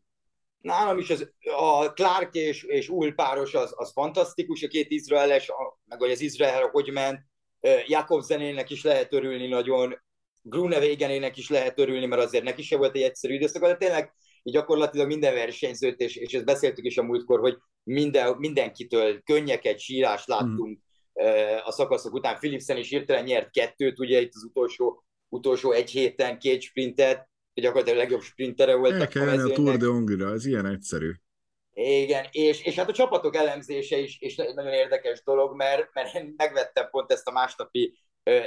Nálam 0.61 0.97
is 0.97 1.09
az, 1.09 1.31
a 1.57 1.93
Clark 1.93 2.33
és, 2.33 2.63
és 2.63 2.89
Ull 2.89 3.13
páros 3.13 3.53
az, 3.53 3.73
az 3.75 3.91
fantasztikus, 3.91 4.63
a 4.63 4.67
két 4.67 4.91
izraeles, 4.91 5.49
a, 5.49 5.79
meg 5.85 5.99
hogy 5.99 6.11
az 6.11 6.21
Izrael 6.21 6.67
hogy 6.67 6.91
ment, 6.91 7.19
Jakobsenének 7.87 8.69
is 8.69 8.83
lehet 8.83 9.13
örülni 9.13 9.47
nagyon, 9.47 10.01
Grunewagenének 10.41 11.37
is 11.37 11.49
lehet 11.49 11.79
örülni, 11.79 12.05
mert 12.05 12.21
azért 12.21 12.43
neki 12.43 12.61
se 12.61 12.77
volt 12.77 12.95
egy 12.95 13.01
egyszerű 13.01 13.33
időszak, 13.33 13.61
de 13.61 13.75
tényleg 13.75 14.13
így 14.43 14.54
gyakorlatilag 14.54 15.08
minden 15.08 15.34
versenyzőt, 15.34 15.99
és, 15.99 16.15
és 16.15 16.34
ezt 16.34 16.45
beszéltük 16.45 16.86
is 16.86 16.97
a 16.97 17.04
múltkor, 17.04 17.39
hogy 17.39 17.58
minden, 17.84 18.36
mindenkitől 18.38 19.21
könnyeket, 19.21 19.80
sírást 19.80 20.27
láttunk 20.27 20.80
mm. 20.80 21.25
a 21.65 21.71
szakaszok 21.71 22.13
után. 22.13 22.38
Philipsen 22.38 22.77
is 22.77 22.89
hirtelen 22.89 23.23
nyert 23.23 23.51
kettőt, 23.51 23.99
ugye 23.99 24.21
itt 24.21 24.34
az 24.34 24.43
utolsó, 24.43 25.04
utolsó 25.30 25.71
egy 25.71 25.89
héten 25.89 26.39
két 26.39 26.62
sprintet, 26.62 27.30
gyakorlatilag 27.54 27.99
a 27.99 28.01
legjobb 28.01 28.21
sprintere 28.21 28.75
volt. 28.75 28.93
El 28.93 29.08
kell 29.08 29.27
a 29.27 29.54
Tour 29.54 29.77
de 29.77 29.86
Hongria, 29.86 30.32
ez 30.32 30.45
ilyen 30.45 30.65
egyszerű. 30.65 31.12
Igen, 31.73 32.25
és, 32.32 32.63
és 32.65 32.75
hát 32.75 32.89
a 32.89 32.93
csapatok 32.93 33.36
elemzése 33.36 33.97
is, 33.97 34.17
is 34.19 34.36
nagyon 34.36 34.73
érdekes 34.73 35.23
dolog, 35.23 35.56
mert, 35.56 35.93
mert 35.93 36.15
én 36.15 36.34
megvettem 36.38 36.89
pont 36.89 37.12
ezt 37.12 37.27
a 37.27 37.32
másnapi 37.32 37.97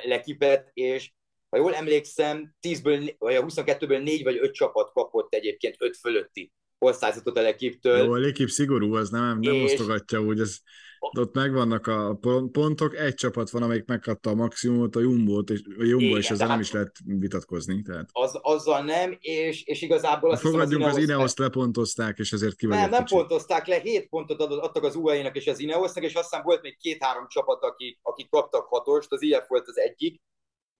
lekipet, 0.02 0.70
és 0.72 1.12
ha 1.54 1.60
jól 1.60 1.74
emlékszem, 1.74 2.54
10-ből, 2.62 3.14
vagy 3.18 3.34
a 3.34 3.44
22-ből 3.44 4.02
4 4.02 4.22
vagy 4.22 4.38
5 4.40 4.52
csapat 4.52 4.92
kapott 4.92 5.34
egyébként 5.34 5.76
5 5.78 5.96
fölötti 5.96 6.52
osztályzatot 6.78 7.36
a 7.36 7.42
lekiptől. 7.42 8.04
Jó, 8.04 8.12
a 8.12 8.18
lekip 8.18 8.48
szigorú, 8.48 8.94
az 8.94 9.10
nem, 9.10 9.38
nem 9.40 9.54
és... 9.54 9.72
osztogatja 9.72 10.20
úgy, 10.20 10.40
ez, 10.40 10.58
ott 10.98 11.34
megvannak 11.34 11.86
a 11.86 12.18
pontok, 12.52 12.96
egy 12.96 13.14
csapat 13.14 13.50
van, 13.50 13.62
amelyik 13.62 13.84
megkapta 13.84 14.30
a 14.30 14.34
maximumot, 14.34 14.96
a 14.96 15.00
Jumbo-t, 15.00 15.50
és, 15.50 15.60
a 15.78 15.84
Jumbo 15.84 16.04
Igen, 16.04 16.16
és 16.18 16.30
ezzel 16.30 16.48
nem 16.48 16.60
is 16.60 16.72
lehet 16.72 16.96
vitatkozni. 17.04 17.82
Tehát. 17.82 18.08
Az, 18.12 18.38
azzal 18.42 18.84
nem, 18.84 19.16
és, 19.20 19.64
és 19.64 19.82
igazából 19.82 20.30
azt 20.30 20.40
Fogadjunk, 20.40 20.84
az, 20.84 20.96
az 20.96 21.02
Ineos-t 21.02 21.38
lepontozták, 21.38 22.18
és 22.18 22.32
ezért 22.32 22.56
ki 22.56 22.66
Nem, 22.66 22.90
nem 22.90 23.04
pontozták 23.04 23.66
le, 23.66 23.78
7 23.78 24.08
pontot 24.08 24.40
adtak 24.40 24.82
az 24.82 24.94
UAE-nak 24.94 25.36
és 25.36 25.46
az 25.46 25.58
Ineosnak, 25.58 26.04
és 26.04 26.14
aztán 26.14 26.42
volt 26.42 26.62
még 26.62 26.78
két-három 26.78 27.26
csapat, 27.28 27.62
akik, 27.62 27.98
akik 28.02 28.28
kaptak 28.30 28.66
hatost, 28.66 29.12
az 29.12 29.22
IF 29.22 29.48
volt 29.48 29.68
az 29.68 29.78
egyik, 29.78 30.22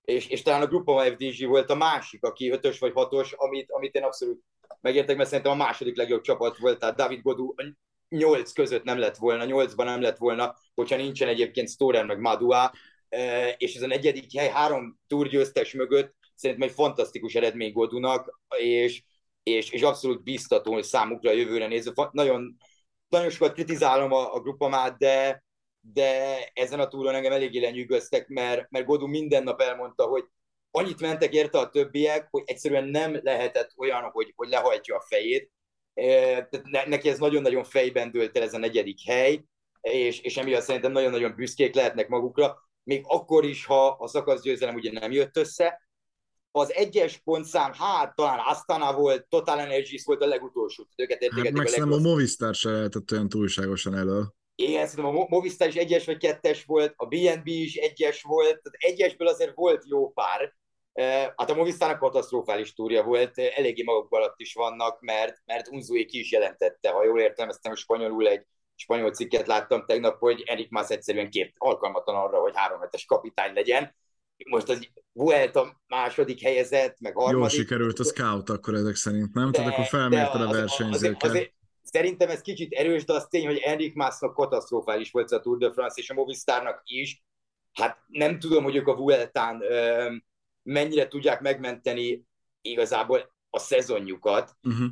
és, 0.05 0.29
és 0.29 0.43
talán 0.43 0.62
a 0.62 0.67
Grupa 0.67 1.05
FDG 1.05 1.47
volt 1.47 1.71
a 1.71 1.75
másik, 1.75 2.25
aki 2.25 2.51
ötös 2.51 2.79
vagy 2.79 2.93
hatos, 2.93 3.33
amit, 3.33 3.71
amit 3.71 3.95
én 3.95 4.03
abszolút 4.03 4.43
megértek, 4.81 5.17
mert 5.17 5.29
szerintem 5.29 5.53
a 5.53 5.64
második 5.64 5.97
legjobb 5.97 6.21
csapat 6.21 6.59
volt, 6.59 6.79
tehát 6.79 6.97
David 6.97 7.23
Godú 7.23 7.55
nyolc 8.09 8.53
között 8.53 8.85
nem 8.85 8.99
lett 8.99 9.17
volna, 9.17 9.45
nyolcban 9.45 9.87
nem 9.87 10.01
lett 10.01 10.19
volna, 10.19 10.55
hogyha 10.75 10.97
nincsen 10.97 11.29
egyébként 11.29 11.69
Storer 11.69 12.05
meg 12.05 12.21
Madua, 12.21 12.73
és 13.57 13.75
ez 13.75 13.83
a 13.83 13.87
negyedik 13.87 14.38
hely 14.38 14.49
három 14.49 14.99
túrgyőztes 15.07 15.73
mögött 15.73 16.14
szerintem 16.35 16.69
egy 16.69 16.75
fantasztikus 16.75 17.35
eredmény 17.35 17.73
Godunak, 17.73 18.40
és, 18.59 19.03
és, 19.43 19.71
és 19.71 19.83
abszolút 19.83 20.23
biztató 20.23 20.83
számukra 20.83 21.31
a 21.31 21.35
jövőre 21.35 21.67
nézve. 21.67 22.09
Nagyon, 22.12 22.57
nagyon 23.09 23.31
sokat 23.31 23.53
kritizálom 23.53 24.12
a, 24.12 24.35
a 24.35 24.40
grupamát, 24.40 24.99
de, 24.99 25.43
de 25.92 26.38
ezen 26.53 26.81
a 26.81 26.88
túron 26.88 27.14
engem 27.14 27.33
eléggé 27.33 27.61
lenyűgöztek, 27.61 28.29
mert, 28.29 28.70
mert 28.70 28.87
Godu 28.87 29.07
minden 29.07 29.42
nap 29.42 29.61
elmondta, 29.61 30.05
hogy 30.05 30.25
annyit 30.70 31.01
mentek 31.01 31.35
érte 31.35 31.59
a 31.59 31.70
többiek, 31.70 32.29
hogy 32.31 32.42
egyszerűen 32.47 32.85
nem 32.85 33.18
lehetett 33.23 33.73
olyan, 33.77 34.03
hogy, 34.03 34.33
hogy 34.37 34.49
lehajtja 34.49 34.97
a 34.97 35.05
fejét. 35.09 35.51
Tehát 36.51 36.87
neki 36.87 37.09
ez 37.09 37.18
nagyon-nagyon 37.18 37.64
fejben 37.64 38.11
dőlt 38.11 38.37
el 38.37 38.42
ez 38.42 38.55
a 38.55 38.59
negyedik 38.59 38.99
hely, 39.07 39.44
és, 39.81 40.20
és 40.20 40.37
emiatt 40.37 40.62
szerintem 40.62 40.92
nagyon-nagyon 40.92 41.35
büszkék 41.35 41.75
lehetnek 41.75 42.09
magukra, 42.09 42.68
még 42.83 43.05
akkor 43.07 43.44
is, 43.44 43.64
ha 43.64 43.88
a 43.88 44.07
szakaszgyőzelem 44.07 44.75
ugye 44.75 44.92
nem 44.92 45.12
jött 45.12 45.37
össze. 45.37 45.83
Az 46.51 46.73
egyes 46.73 47.18
pontszám, 47.18 47.73
hát 47.73 48.14
talán 48.14 48.38
Astana 48.38 48.92
volt, 48.92 49.29
Total 49.29 49.61
Energies 49.61 50.05
volt 50.05 50.23
a 50.23 50.27
legutolsó. 50.27 50.87
Őket 50.97 51.25
hát 51.31 51.79
a, 51.79 51.92
a 51.92 52.01
Movistar 52.01 52.55
se 52.55 52.70
lehetett 52.70 53.12
olyan 53.12 53.29
túlságosan 53.29 53.94
elő. 53.94 54.23
Igen, 54.55 54.87
szerintem 54.87 55.17
a 55.17 55.27
Movistar 55.29 55.69
is 55.69 55.75
egyes 55.75 56.05
vagy 56.05 56.17
kettes 56.17 56.64
volt, 56.64 56.95
a 56.97 57.07
BNB 57.07 57.47
is 57.47 57.75
egyes 57.75 58.23
volt, 58.23 58.62
tehát 58.62 58.79
egyesből 58.79 59.29
azért 59.29 59.55
volt 59.55 59.85
jó 59.88 60.12
pár, 60.12 60.55
Hát 61.37 61.51
a 61.51 61.55
Movistának 61.55 61.99
katasztrofális 61.99 62.75
túrja 62.75 63.03
volt, 63.03 63.38
eléggé 63.38 63.83
maguk 63.83 64.12
alatt 64.12 64.40
is 64.40 64.55
vannak, 64.55 65.01
mert, 65.01 65.43
mert 65.45 65.69
Unzué 65.69 66.05
ki 66.05 66.19
is 66.19 66.31
jelentette, 66.31 66.90
ha 66.90 67.05
jól 67.05 67.21
értelmeztem, 67.21 67.75
spanyolul 67.75 68.29
egy 68.29 68.47
spanyol 68.75 69.11
cikket 69.11 69.47
láttam 69.47 69.85
tegnap, 69.87 70.19
hogy 70.19 70.43
Erik 70.47 70.71
Mász 70.71 70.90
egyszerűen 70.90 71.31
kép 71.31 71.55
alkalmatlan 71.59 72.17
arra, 72.17 72.40
hogy 72.40 72.53
három 72.55 72.81
hetes 72.81 73.05
kapitány 73.05 73.53
legyen. 73.53 73.95
Most 74.51 74.69
az 74.69 74.88
Vuelta 75.12 75.81
második 75.87 76.43
helyezett, 76.43 77.01
meg 77.01 77.14
harmadik. 77.14 77.38
Jól 77.38 77.49
sikerült 77.49 77.99
a 77.99 78.05
scout 78.05 78.51
akkor 78.51 78.75
ezek 78.75 78.95
szerint, 78.95 79.35
nem? 79.35 79.51
De, 79.51 79.59
Tehát 79.59 79.73
akkor 79.73 79.85
felmérted 79.85 80.40
a 80.40 80.51
versenyzőket. 80.51 81.23
Azért, 81.23 81.23
azért, 81.23 81.55
szerintem 81.94 82.28
ez 82.28 82.40
kicsit 82.40 82.72
erős, 82.72 83.04
de 83.04 83.12
az 83.12 83.26
tény, 83.30 83.46
hogy 83.46 83.59
Enrik 83.59 83.94
Másznak 83.94 84.35
katasztrofális 84.35 85.11
volt 85.11 85.30
a 85.30 85.40
Tour 85.40 85.59
de 85.59 85.72
France, 85.72 86.00
és 86.00 86.11
a 86.11 86.14
Movistarnak 86.14 86.83
is. 86.85 87.24
Hát 87.72 87.98
nem 88.07 88.38
tudom, 88.38 88.64
hogy 88.64 88.76
ők 88.76 88.87
a 88.87 88.94
Vueltán 88.94 89.62
mennyire 90.62 91.09
tudják 91.09 91.40
megmenteni 91.40 92.24
igazából 92.61 93.35
a 93.50 93.59
szezonjukat, 93.59 94.57
uh-huh. 94.62 94.87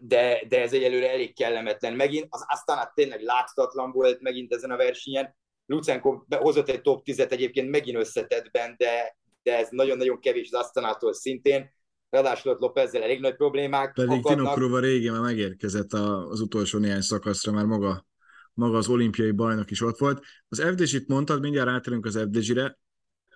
de, 0.00 0.44
de 0.48 0.60
ez 0.60 0.72
egyelőre 0.72 1.10
elég 1.10 1.34
kellemetlen. 1.34 1.94
Megint 1.94 2.26
az 2.30 2.44
Astana 2.48 2.92
tényleg 2.94 3.22
láthatatlan 3.22 3.92
volt 3.92 4.20
megint 4.20 4.52
ezen 4.52 4.70
a 4.70 4.76
versenyen. 4.76 5.36
Lucenko 5.66 6.24
hozott 6.28 6.68
egy 6.68 6.80
top 6.80 7.02
10-et 7.04 7.32
egyébként 7.32 7.70
megint 7.70 7.96
összetettben, 7.96 8.74
de, 8.78 9.16
de 9.42 9.56
ez 9.56 9.68
nagyon-nagyon 9.70 10.20
kevés 10.20 10.48
az 10.52 10.60
Astanától 10.60 11.12
szintén. 11.12 11.70
Ráadásul 12.14 12.52
ott 12.52 12.60
Lopezzel 12.60 13.02
elég 13.02 13.20
nagy 13.20 13.36
problémák 13.36 13.92
Pedig 13.92 14.22
Tinokrova 14.22 14.78
régen 14.78 15.12
már 15.12 15.22
megérkezett 15.22 15.92
az 15.92 16.40
utolsó 16.40 16.78
néhány 16.78 17.00
szakaszra, 17.00 17.52
már 17.52 17.64
maga, 17.64 18.06
maga 18.52 18.76
az 18.76 18.88
olimpiai 18.88 19.30
bajnok 19.30 19.70
is 19.70 19.80
ott 19.80 19.98
volt. 19.98 20.24
Az 20.48 20.60
FDZ-t 20.60 21.08
mondtad, 21.08 21.40
mindjárt 21.40 21.68
átérünk 21.68 22.06
az 22.06 22.18
FDZ-re 22.18 22.78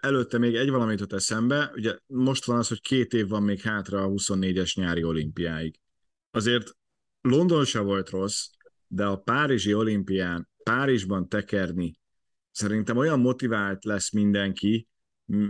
előtte 0.00 0.38
még 0.38 0.54
egy 0.54 0.70
valamit 0.70 1.00
ott 1.00 1.12
eszembe, 1.12 1.70
ugye 1.74 1.96
most 2.06 2.44
van 2.44 2.58
az, 2.58 2.68
hogy 2.68 2.80
két 2.80 3.12
év 3.12 3.28
van 3.28 3.42
még 3.42 3.60
hátra 3.60 4.02
a 4.02 4.08
24-es 4.08 4.74
nyári 4.74 5.02
olimpiáig. 5.02 5.80
Azért 6.30 6.70
London 7.20 7.64
se 7.64 7.80
volt 7.80 8.10
rossz, 8.10 8.46
de 8.86 9.06
a 9.06 9.16
Párizsi 9.16 9.74
olimpián 9.74 10.48
Párizsban 10.62 11.28
tekerni 11.28 11.98
szerintem 12.50 12.96
olyan 12.96 13.20
motivált 13.20 13.84
lesz 13.84 14.12
mindenki, 14.12 14.88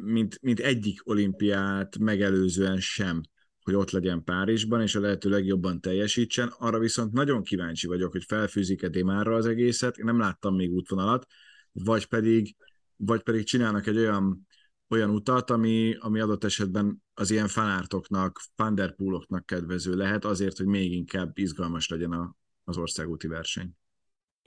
mint, 0.03 0.39
mint 0.43 0.61
egyik 0.61 1.09
olimpiát 1.09 1.99
megelőzően 1.99 2.81
sem, 2.81 3.21
hogy 3.63 3.75
ott 3.75 3.91
legyen 3.91 4.25
Párizsban, 4.25 4.81
és 4.81 4.95
a 4.95 5.01
lehető 5.01 5.31
legjobban 5.31 5.81
teljesítsen. 5.81 6.53
Arra 6.59 6.79
viszont 6.79 7.13
nagyon 7.13 7.43
kíváncsi 7.43 7.87
vagyok, 7.87 8.13
hogy 8.13 8.25
felfűzik-e 8.25 8.89
Démárra 8.89 9.35
az 9.35 9.47
egészet. 9.47 9.97
Én 9.97 10.05
nem 10.05 10.19
láttam 10.19 10.55
még 10.55 10.73
útvonalat, 10.73 11.27
vagy 11.73 12.07
pedig 12.07 12.57
vagy 12.99 13.23
pedig 13.23 13.45
csinálnak 13.45 13.87
egy 13.87 13.97
olyan, 13.97 14.47
olyan 14.89 15.11
utat, 15.11 15.51
ami, 15.51 15.97
ami 15.99 16.21
adott 16.21 16.45
esetben 16.45 17.03
az 17.15 17.31
ilyen 17.31 17.49
fanártoknak, 17.49 18.41
fanderpooloknak 18.57 19.47
kedvező 19.47 19.95
lehet, 19.95 20.25
azért, 20.25 20.57
hogy 20.57 20.67
még 20.67 20.93
inkább 20.93 21.39
izgalmas 21.39 21.89
legyen 21.89 22.13
a, 22.13 22.35
az 22.65 22.77
országúti 22.77 23.27
verseny. 23.27 23.71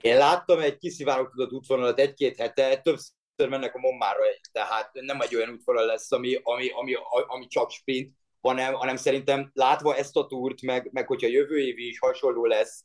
Én 0.00 0.16
láttam 0.16 0.58
egy 0.58 0.76
kiszivárogtatott 0.76 1.52
útvonalat 1.52 1.98
egy-két 1.98 2.36
hete, 2.36 2.80
többször 2.80 3.14
mennek 3.36 3.74
a 3.74 3.78
Mommára, 3.78 4.20
tehát 4.52 4.90
nem 4.92 5.20
egy 5.20 5.36
olyan 5.36 5.50
útvonal 5.50 5.86
lesz, 5.86 6.12
ami, 6.12 6.38
ami, 6.42 6.68
ami, 6.68 6.94
ami 7.26 7.46
csak 7.46 7.70
sprint, 7.70 8.14
hanem, 8.40 8.74
hanem 8.74 8.96
szerintem 8.96 9.50
látva 9.54 9.96
ezt 9.96 10.16
a 10.16 10.26
túrt, 10.26 10.62
meg, 10.62 10.88
meg 10.92 11.06
hogyha 11.06 11.28
jövő 11.28 11.58
évi 11.58 11.88
is 11.88 11.98
hasonló 11.98 12.44
lesz, 12.46 12.84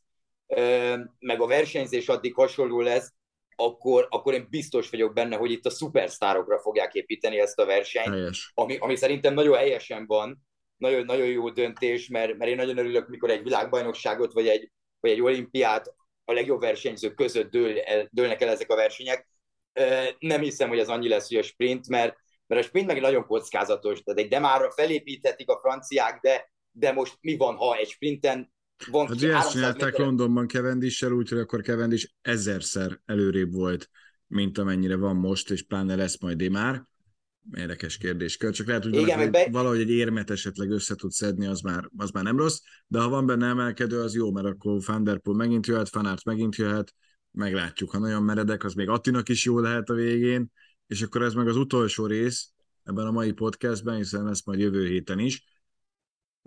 meg 1.19 1.41
a 1.41 1.47
versenyzés 1.47 2.07
addig 2.09 2.33
hasonló 2.33 2.81
lesz, 2.81 3.13
akkor, 3.55 4.07
akkor 4.09 4.33
én 4.33 4.47
biztos 4.49 4.89
vagyok 4.89 5.13
benne, 5.13 5.35
hogy 5.35 5.51
itt 5.51 5.65
a 5.65 5.69
szupersztárokra 5.69 6.59
fogják 6.59 6.93
építeni 6.93 7.39
ezt 7.39 7.59
a 7.59 7.65
versenyt, 7.65 8.35
ami, 8.53 8.77
ami 8.77 8.95
szerintem 8.95 9.33
nagyon 9.33 9.57
helyesen 9.57 10.05
van, 10.05 10.47
nagyon, 10.77 11.05
nagyon 11.05 11.27
jó 11.27 11.49
döntés, 11.49 12.07
mert, 12.07 12.37
mert 12.37 12.51
én 12.51 12.55
nagyon 12.57 12.77
örülök, 12.77 13.07
mikor 13.07 13.29
egy 13.29 13.43
világbajnokságot 13.43 14.33
vagy 14.33 14.47
egy, 14.47 14.71
vagy 14.99 15.11
egy 15.11 15.21
olimpiát 15.21 15.93
a 16.25 16.33
legjobb 16.33 16.61
versenyzők 16.61 17.15
között 17.15 17.51
dől, 17.51 17.79
el, 17.79 18.07
dőlnek 18.11 18.41
el 18.41 18.49
ezek 18.49 18.69
a 18.69 18.75
versenyek. 18.75 19.27
Nem 20.19 20.41
hiszem, 20.41 20.69
hogy 20.69 20.79
ez 20.79 20.87
annyi 20.87 21.07
lesz, 21.07 21.27
hogy 21.27 21.37
a 21.37 21.43
sprint, 21.43 21.87
mert, 21.87 22.15
mert 22.47 22.61
a 22.61 22.67
sprint 22.67 22.87
meg 22.87 23.01
nagyon 23.01 23.25
kockázatos, 23.25 24.01
tehát 24.01 24.19
egy 24.19 24.29
demára 24.29 24.71
felépíthetik 24.71 25.49
a 25.49 25.59
franciák, 25.61 26.19
de, 26.21 26.51
de 26.71 26.91
most 26.91 27.17
mi 27.21 27.37
van, 27.37 27.55
ha 27.55 27.75
egy 27.75 27.89
sprinten 27.89 28.55
van 28.85 29.07
hát 29.07 29.23
ezt 29.23 29.51
csinálták 29.51 29.91
méter... 29.91 30.05
Londonban 30.05 30.47
Cavendish-sel, 30.47 31.11
úgyhogy 31.11 31.39
akkor 31.39 31.61
Cavendish 31.61 32.09
ezerszer 32.21 32.99
előrébb 33.05 33.53
volt, 33.53 33.89
mint 34.27 34.57
amennyire 34.57 34.95
van 34.95 35.15
most, 35.15 35.51
és 35.51 35.63
pláne 35.63 35.95
lesz 35.95 36.21
majd 36.21 36.49
már. 36.49 36.83
Érdekes 37.55 37.97
kérdéskör, 37.97 38.51
csak 38.51 38.67
lehet, 38.67 38.83
hogy 38.83 38.93
Igen, 38.93 39.05
valahogy, 39.05 39.31
be... 39.31 39.47
valahogy 39.51 39.79
egy 39.79 39.89
érmet 39.89 40.29
esetleg 40.29 40.69
össze 40.69 40.95
tud 40.95 41.11
szedni, 41.11 41.45
az 41.45 41.61
már, 41.61 41.89
az 41.97 42.09
már 42.09 42.23
nem 42.23 42.37
rossz, 42.37 42.59
de 42.87 42.99
ha 42.99 43.09
van 43.09 43.25
benne 43.25 43.47
emelkedő, 43.47 44.01
az 44.01 44.15
jó, 44.15 44.31
mert 44.31 44.47
akkor 44.47 44.81
Van 44.85 45.03
Der 45.03 45.19
Poel 45.19 45.37
megint 45.37 45.67
jöhet, 45.67 45.89
Fanart 45.89 46.25
megint 46.25 46.55
jöhet, 46.55 46.93
meglátjuk. 47.37 47.91
Ha 47.91 47.99
nagyon 47.99 48.23
meredek, 48.23 48.63
az 48.63 48.73
még 48.73 48.89
Attinak 48.89 49.29
is 49.29 49.45
jó 49.45 49.59
lehet 49.59 49.89
a 49.89 49.93
végén, 49.93 50.51
és 50.87 51.01
akkor 51.01 51.21
ez 51.21 51.33
meg 51.33 51.47
az 51.47 51.55
utolsó 51.55 52.05
rész 52.05 52.51
ebben 52.83 53.07
a 53.07 53.11
mai 53.11 53.31
podcastben, 53.31 53.95
hiszen 53.95 54.23
lesz 54.23 54.45
majd 54.45 54.59
jövő 54.59 54.87
héten 54.87 55.19
is 55.19 55.55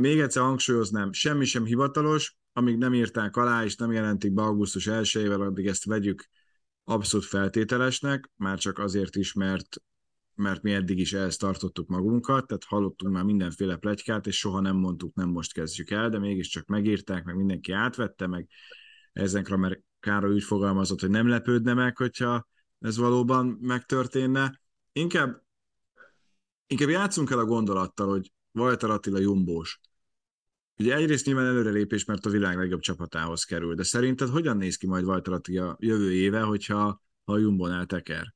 még 0.01 0.21
egyszer 0.21 0.43
hangsúlyoznám, 0.43 1.13
semmi 1.13 1.45
sem 1.45 1.65
hivatalos, 1.65 2.37
amíg 2.53 2.77
nem 2.77 2.95
írták 2.95 3.37
alá, 3.37 3.65
és 3.65 3.77
nem 3.77 3.93
jelentik 3.93 4.33
be 4.33 4.43
augusztus 4.43 4.87
1-ével, 4.91 5.41
addig 5.41 5.67
ezt 5.67 5.85
vegyük 5.85 6.29
abszolút 6.85 7.27
feltételesnek, 7.27 8.31
már 8.37 8.59
csak 8.59 8.79
azért 8.79 9.17
is, 9.17 9.33
mert, 9.33 9.77
mert 10.35 10.63
mi 10.63 10.73
eddig 10.73 10.99
is 10.99 11.13
ehhez 11.13 11.37
tartottuk 11.37 11.89
magunkat, 11.89 12.47
tehát 12.47 12.65
hallottunk 12.65 13.15
már 13.15 13.25
mindenféle 13.25 13.77
plegykát, 13.77 14.27
és 14.27 14.39
soha 14.39 14.61
nem 14.61 14.77
mondtuk, 14.77 15.15
nem 15.15 15.29
most 15.29 15.53
kezdjük 15.53 15.91
el, 15.91 16.09
de 16.09 16.19
mégiscsak 16.19 16.67
megírták, 16.67 17.25
meg 17.25 17.37
mindenki 17.37 17.73
átvette, 17.73 18.27
meg 18.27 18.49
ezenkre, 19.13 19.57
mert 19.57 19.81
Károly 20.01 20.35
úgy 20.35 20.43
fogalmazott, 20.43 21.01
hogy 21.01 21.11
nem 21.11 21.29
lepődne 21.29 21.75
meg, 21.75 21.97
hogyha 21.97 22.47
ez 22.79 22.97
valóban 22.97 23.47
megtörténne. 23.61 24.61
Inkább, 24.93 25.43
inkább 26.67 26.89
játszunk 26.89 27.31
el 27.31 27.39
a 27.39 27.45
gondolattal, 27.45 28.09
hogy 28.09 28.33
Walter 28.53 28.91
Attila 28.91 29.19
Jumbós 29.19 29.81
Ugye 30.81 30.95
egyrészt 30.95 31.27
nyilván 31.27 31.47
előrelépés, 31.47 32.05
mert 32.05 32.27
a 32.27 32.31
világ 32.31 32.57
legjobb 32.57 32.81
csapatához 32.81 33.45
kerül, 33.45 33.75
de 33.75 33.83
szerinted 33.83 34.29
hogyan 34.29 34.57
néz 34.57 34.77
ki 34.77 34.87
majd 34.87 35.05
Valtrati 35.05 35.59
a 35.59 35.77
jövő 35.81 36.13
éve, 36.13 36.41
hogyha 36.41 37.03
ha 37.25 37.33
a 37.33 37.39
Jumbo-nál 37.39 37.87
teker? 37.87 38.35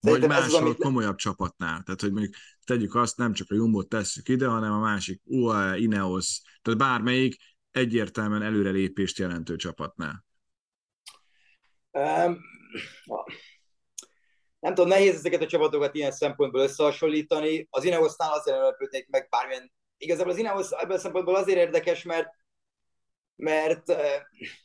Vagy 0.00 0.26
máshol 0.26 0.60
amit... 0.60 0.76
komolyabb 0.76 1.16
csapatnál. 1.16 1.82
Tehát, 1.82 2.00
hogy 2.00 2.12
mondjuk 2.12 2.34
tegyük 2.64 2.94
azt, 2.94 3.16
nem 3.16 3.32
csak 3.32 3.50
a 3.50 3.54
Jumbo-t 3.54 3.88
tesszük 3.88 4.28
ide, 4.28 4.46
hanem 4.46 4.72
a 4.72 4.78
másik 4.78 5.20
UAE, 5.24 5.78
Ineos, 5.78 6.40
tehát 6.62 6.78
bármelyik 6.78 7.36
egyértelműen 7.70 8.42
előrelépést 8.42 9.18
jelentő 9.18 9.56
csapatnál. 9.56 10.24
Um, 11.90 12.40
nem 14.60 14.74
tudom, 14.74 14.88
nehéz 14.88 15.14
ezeket 15.14 15.42
a 15.42 15.46
csapatokat 15.46 15.94
ilyen 15.94 16.12
szempontból 16.12 16.60
összehasonlítani. 16.60 17.66
Az 17.70 17.84
Ineosnál 17.84 18.32
azért 18.32 18.58
lepődnék 18.58 19.08
meg 19.08 19.28
bármilyen. 19.28 19.72
Igazából 19.96 20.32
az 20.32 20.38
Ineos 20.38 20.70
ebből 20.70 20.96
a 20.96 21.00
szempontból 21.00 21.34
azért 21.34 21.58
érdekes, 21.58 22.02
mert 22.02 22.28
mert 23.36 23.88
uh, 23.88 23.96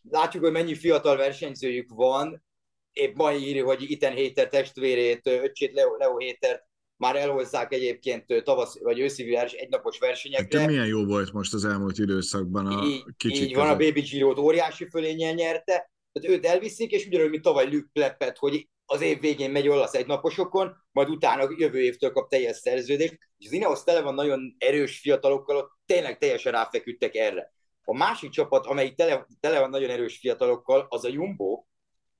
látjuk, 0.02 0.44
hogy 0.44 0.52
mennyi 0.52 0.76
fiatal 0.76 1.18
versenyzőjük 1.18 1.90
van. 1.90 2.44
Épp 2.92 3.16
ma 3.16 3.34
írja, 3.34 3.66
hogy 3.66 3.92
Iten 3.92 4.14
Héter 4.14 4.48
testvérét, 4.48 5.28
öcsét 5.28 5.74
Leo, 5.74 5.96
Leo 5.98 6.18
Hétert 6.18 6.64
már 6.98 7.16
elhozzák 7.16 7.74
egyébként 7.74 8.44
tavasz 8.44 8.80
vagy 8.80 9.00
őszi 9.00 9.30
vers, 9.30 9.54
egynapos 9.54 10.00
versenyekre. 10.00 10.60
Hát 10.60 10.68
milyen 10.68 10.86
jó 10.86 11.06
volt 11.06 11.34
most 11.34 11.54
az 11.54 11.66
elmúlt 11.66 11.98
időszakban 11.98 12.66
a 12.66 12.86
így, 12.86 13.04
kicsit. 13.18 13.48
Így 13.48 13.56
van, 13.56 13.70
a 13.70 13.76
Baby 13.76 14.02
Giro-t 14.02 14.38
óriási 14.38 14.90
fölényel 14.90 15.34
nyerte, 15.34 15.92
tehát 16.12 16.38
őt 16.38 16.46
elviszik, 16.46 16.92
és 16.92 17.06
ugyanúgy, 17.06 17.30
mint 17.30 17.44
tavaly 17.44 17.66
Luke 17.66 17.90
Pleppet, 17.94 18.38
hogy 18.38 18.68
az 18.86 19.02
év 19.02 19.20
végén 19.20 19.52
megy 19.52 19.68
olasz 19.68 19.94
egynaposokon, 19.94 20.76
majd 20.92 21.10
utána 21.10 21.48
jövő 21.58 21.82
évtől 21.82 22.12
kap 22.12 22.30
teljes 22.30 22.58
szerződést, 22.58 23.18
és 23.38 23.46
az 23.46 23.52
Ineos 23.52 23.84
tele 23.84 24.02
van 24.02 24.14
nagyon 24.14 24.56
erős 24.58 25.00
fiatalokkal, 25.00 25.56
ott 25.56 25.72
tényleg 25.86 26.18
teljesen 26.18 26.52
ráfeküdtek 26.52 27.16
erre. 27.16 27.54
A 27.84 27.98
másik 27.98 28.30
csapat, 28.30 28.66
amelyik 28.66 28.96
tele, 28.96 29.28
tele 29.40 29.60
van 29.60 29.70
nagyon 29.70 29.90
erős 29.90 30.18
fiatalokkal, 30.18 30.86
az 30.90 31.06
a 31.06 31.10
Jumbo, 31.10 31.64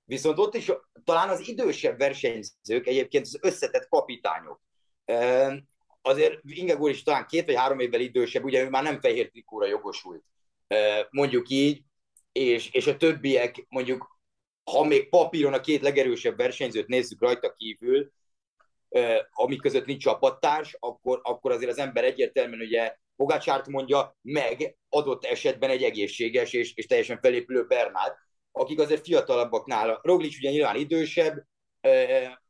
viszont 0.06 0.38
ott 0.38 0.56
is 0.56 0.72
talán 1.04 1.30
az 1.30 1.48
idősebb 1.48 1.98
versenyzők, 1.98 2.88
egyébként 2.88 3.26
az 3.26 3.38
összetett 3.42 3.88
kapitányok. 3.90 4.62
Azért 6.02 6.40
Ingegor 6.44 6.90
is 6.90 7.04
talán 7.04 7.26
két 7.28 7.46
vagy 7.46 7.56
három 7.56 7.80
évvel 7.80 8.00
idősebb, 8.00 8.44
ugye 8.44 8.64
ő 8.64 8.70
már 8.70 8.84
nem 8.84 9.00
fehér 9.00 9.30
trikóra 9.30 9.68
jogosult, 9.68 10.24
mondjuk 11.10 11.50
így, 11.50 11.84
és, 12.32 12.70
és 12.72 12.88
a 12.88 12.98
többiek 12.98 13.66
mondjuk 13.70 14.14
ha 14.72 14.84
még 14.84 15.10
papíron 15.10 15.54
a 15.54 15.60
két 15.60 15.82
legerősebb 15.82 16.38
versenyzőt 16.38 16.88
nézzük 16.88 17.22
rajta 17.22 17.54
kívül, 17.54 18.12
ami 19.32 19.56
között 19.56 19.86
nincs 19.86 20.04
csapattárs, 20.04 20.78
akkor, 20.80 21.20
akkor 21.24 21.52
azért 21.52 21.72
az 21.72 21.78
ember 21.78 22.04
egyértelműen 22.04 22.62
ugye 22.62 22.96
Pogácsárt 23.16 23.68
mondja, 23.68 24.18
meg 24.22 24.78
adott 24.90 25.26
esetben 25.26 25.70
egy 25.70 25.84
egészséges 25.84 26.54
és, 26.54 26.74
és 26.76 26.86
teljesen 26.86 27.20
felépülő 27.20 27.66
Bernát, 27.66 28.18
akik 28.54 28.80
azért 28.80 29.06
fiatalabbak 29.06 29.66
nála. 29.66 30.00
Roglic 30.04 30.38
ugye 30.38 30.50
nyilván 30.50 30.76
idősebb, 30.76 31.46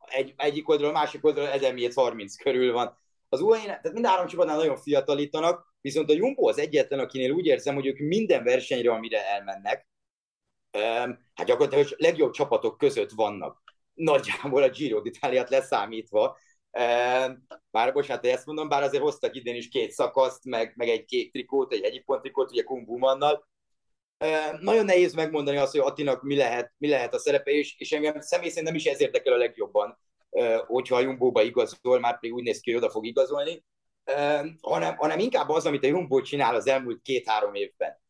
egy, 0.10 0.34
egyik 0.38 0.70
oldalon, 0.70 0.96
a 0.96 1.00
másik 1.00 1.26
oldalon 1.26 1.50
1030 1.50 2.36
körül 2.36 2.74
van. 2.74 2.98
Az 3.30 3.42
UAE, 3.42 3.66
tehát 3.66 3.94
mind 3.94 4.06
három 4.06 4.28
csapatnál 4.28 4.58
nagyon 4.58 4.78
fiatalítanak, 4.78 5.74
viszont 5.82 6.10
a 6.10 6.14
Jumbo 6.14 6.48
az 6.48 6.58
egyetlen, 6.60 7.00
akinél 7.00 7.32
úgy 7.32 7.46
érzem, 7.46 7.76
hogy 7.76 7.86
ők 7.86 7.98
minden 7.98 8.44
versenyre, 8.44 8.92
amire 8.92 9.28
elmennek, 9.28 9.88
hát 11.34 11.46
gyakorlatilag 11.46 11.88
a 11.90 11.96
legjobb 11.98 12.32
csapatok 12.32 12.78
között 12.78 13.12
vannak. 13.12 13.62
Nagyjából 13.94 14.64
a 14.64 14.70
Giro 14.70 15.02
d'Italiát 15.02 15.50
leszámítva. 15.50 16.38
Bár 17.72 17.94
bocsánat, 17.94 18.22
hogy 18.22 18.34
ezt 18.34 18.46
mondom, 18.46 18.70
bár 18.70 18.84
azért 18.84 19.04
hoztak 19.04 19.36
idén 19.36 19.56
is 19.56 19.70
két 19.70 19.92
szakaszt, 19.92 20.46
meg, 20.46 20.74
meg 20.76 20.90
egy 20.90 21.06
kék 21.06 21.32
trikót, 21.32 21.74
egy 21.74 21.84
egyik 21.84 22.06
pont 22.06 22.22
trikót, 22.22 22.52
ugye 22.52 22.64
Kumbumannal. 22.64 23.48
Nagyon 24.60 24.86
nehéz 24.86 25.14
megmondani 25.14 25.58
azt, 25.58 25.72
hogy 25.72 25.82
Attinak 25.82 26.24
mi 26.24 26.36
lehet, 26.36 26.74
mi 26.78 26.88
lehet 26.88 27.14
a 27.14 27.20
szerepe, 27.20 27.52
és, 27.52 27.76
és 27.78 27.92
engem 27.92 28.20
személy 28.20 28.50
szerint 28.50 28.68
nem 28.68 28.76
is 28.76 28.86
ez 28.86 29.02
érdekel 29.02 29.34
a 29.34 29.38
legjobban, 29.38 29.98
hogyha 30.68 30.96
a 30.96 31.00
Jumbo-ba 31.00 31.42
igazol, 31.42 32.00
már 32.00 32.20
pedig 32.20 32.34
úgy 32.34 32.44
néz 32.44 32.60
ki, 32.60 32.72
hogy 32.72 32.84
oda 32.84 32.92
fog 32.92 33.06
igazolni, 33.06 33.64
hanem, 34.62 34.96
hanem 34.96 35.20
inkább 35.20 35.50
az, 35.50 35.66
amit 35.66 35.84
a 35.84 35.88
Jumbo 35.88 36.22
csinál 36.22 36.56
az 36.56 36.68
elmúlt 36.68 37.02
két-három 37.02 37.54
évben 37.54 38.02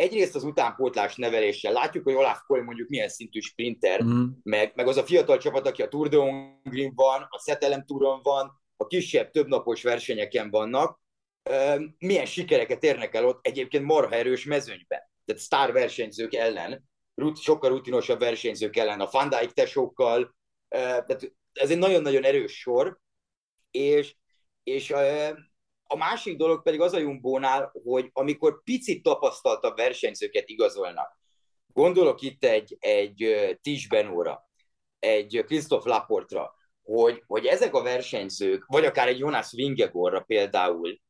egyrészt 0.00 0.34
az 0.34 0.44
utánpótlás 0.44 1.16
neveléssel 1.16 1.72
látjuk, 1.72 2.04
hogy 2.04 2.14
Olaf 2.14 2.40
Koy 2.46 2.60
mondjuk 2.60 2.88
milyen 2.88 3.08
szintű 3.08 3.40
sprinter, 3.40 4.04
mm. 4.04 4.24
meg, 4.42 4.72
meg 4.74 4.88
az 4.88 4.96
a 4.96 5.04
fiatal 5.04 5.38
csapat, 5.38 5.66
aki 5.66 5.82
a 5.82 5.88
Tour 5.88 6.08
de 6.08 6.16
Hongrin 6.16 6.92
van, 6.94 7.26
a 7.30 7.38
Szetelem 7.38 7.84
Touron 7.84 8.20
van, 8.22 8.60
a 8.76 8.86
kisebb, 8.86 9.30
többnapos 9.30 9.82
versenyeken 9.82 10.50
vannak, 10.50 11.00
milyen 11.98 12.26
sikereket 12.26 12.82
érnek 12.82 13.14
el 13.14 13.26
ott 13.26 13.46
egyébként 13.46 13.84
marha 13.84 14.14
erős 14.14 14.44
mezőnyben. 14.44 15.09
Tehát 15.30 15.44
sztár 15.44 15.72
versenyzők 15.72 16.34
ellen, 16.34 16.84
sokkal 17.34 17.70
rutinosabb 17.70 18.18
versenyzők 18.18 18.76
ellen, 18.76 19.00
a 19.00 19.08
Van 19.10 19.28
Dijk 19.28 19.50
tesókkal, 19.50 20.36
tehát 20.68 21.32
ez 21.52 21.70
egy 21.70 21.78
nagyon-nagyon 21.78 22.24
erős 22.24 22.58
sor, 22.58 22.98
és, 23.70 24.14
és 24.62 24.90
a 25.84 25.96
másik 25.96 26.36
dolog 26.36 26.62
pedig 26.62 26.80
az 26.80 26.92
a 26.92 26.98
Jumbónál, 26.98 27.72
hogy 27.84 28.10
amikor 28.12 28.62
picit 28.62 29.02
tapasztaltabb 29.02 29.76
versenyzőket 29.76 30.48
igazolnak, 30.48 31.18
gondolok 31.66 32.20
itt 32.20 32.44
egy, 32.44 32.76
egy 32.80 33.48
Tisbenóra, 33.62 34.50
egy 34.98 35.42
Christoph 35.46 35.86
Laportra, 35.86 36.54
hogy, 36.82 37.22
hogy 37.26 37.46
ezek 37.46 37.74
a 37.74 37.82
versenyzők, 37.82 38.64
vagy 38.66 38.84
akár 38.84 39.08
egy 39.08 39.18
Jonas 39.18 39.52
Vingegorra 39.52 40.20
például, 40.20 41.00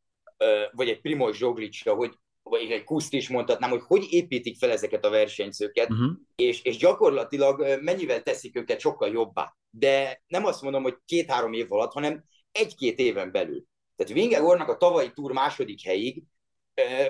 vagy 0.70 0.88
egy 0.88 1.00
Primoz 1.00 1.36
Zsoglicra, 1.36 1.94
hogy, 1.94 2.18
vagy 2.50 2.70
egy 2.70 2.84
Kuszt 2.84 3.12
is 3.12 3.28
mondhatnám, 3.28 3.70
hogy 3.70 3.82
hogy 3.86 4.06
építik 4.10 4.56
fel 4.58 4.70
ezeket 4.70 5.04
a 5.04 5.10
versenyzőket, 5.10 5.90
uh-huh. 5.90 6.10
és, 6.36 6.62
és 6.62 6.76
gyakorlatilag 6.76 7.80
mennyivel 7.82 8.22
teszik 8.22 8.56
őket 8.56 8.80
sokkal 8.80 9.08
jobbá. 9.08 9.56
De 9.70 10.22
nem 10.26 10.44
azt 10.44 10.62
mondom, 10.62 10.82
hogy 10.82 10.96
két-három 11.04 11.52
év 11.52 11.72
alatt, 11.72 11.92
hanem 11.92 12.24
egy-két 12.52 12.98
éven 12.98 13.32
belül. 13.32 13.64
Tehát 13.96 14.12
Vingegornak 14.12 14.68
a 14.68 14.76
tavalyi 14.76 15.10
túr 15.12 15.32
második 15.32 15.82
helyig 15.82 16.22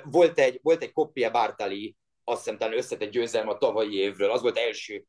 volt 0.04 0.38
egy, 0.38 0.58
volt 0.62 0.82
egy 0.82 0.92
Koppia 0.92 1.30
Bartali, 1.30 1.96
azt 2.24 2.42
hiszem 2.44 2.58
talán 2.58 2.76
összetett 2.76 3.10
győzelme 3.10 3.50
a 3.50 3.58
tavalyi 3.58 3.96
évről, 3.96 4.30
az 4.30 4.42
volt 4.42 4.58
első 4.58 5.04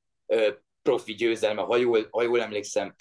profi 0.82 1.14
győzelme, 1.14 1.62
ha 1.62 1.76
jól, 1.76 2.08
ha 2.12 2.22
jól 2.22 2.42
emlékszem 2.42 2.96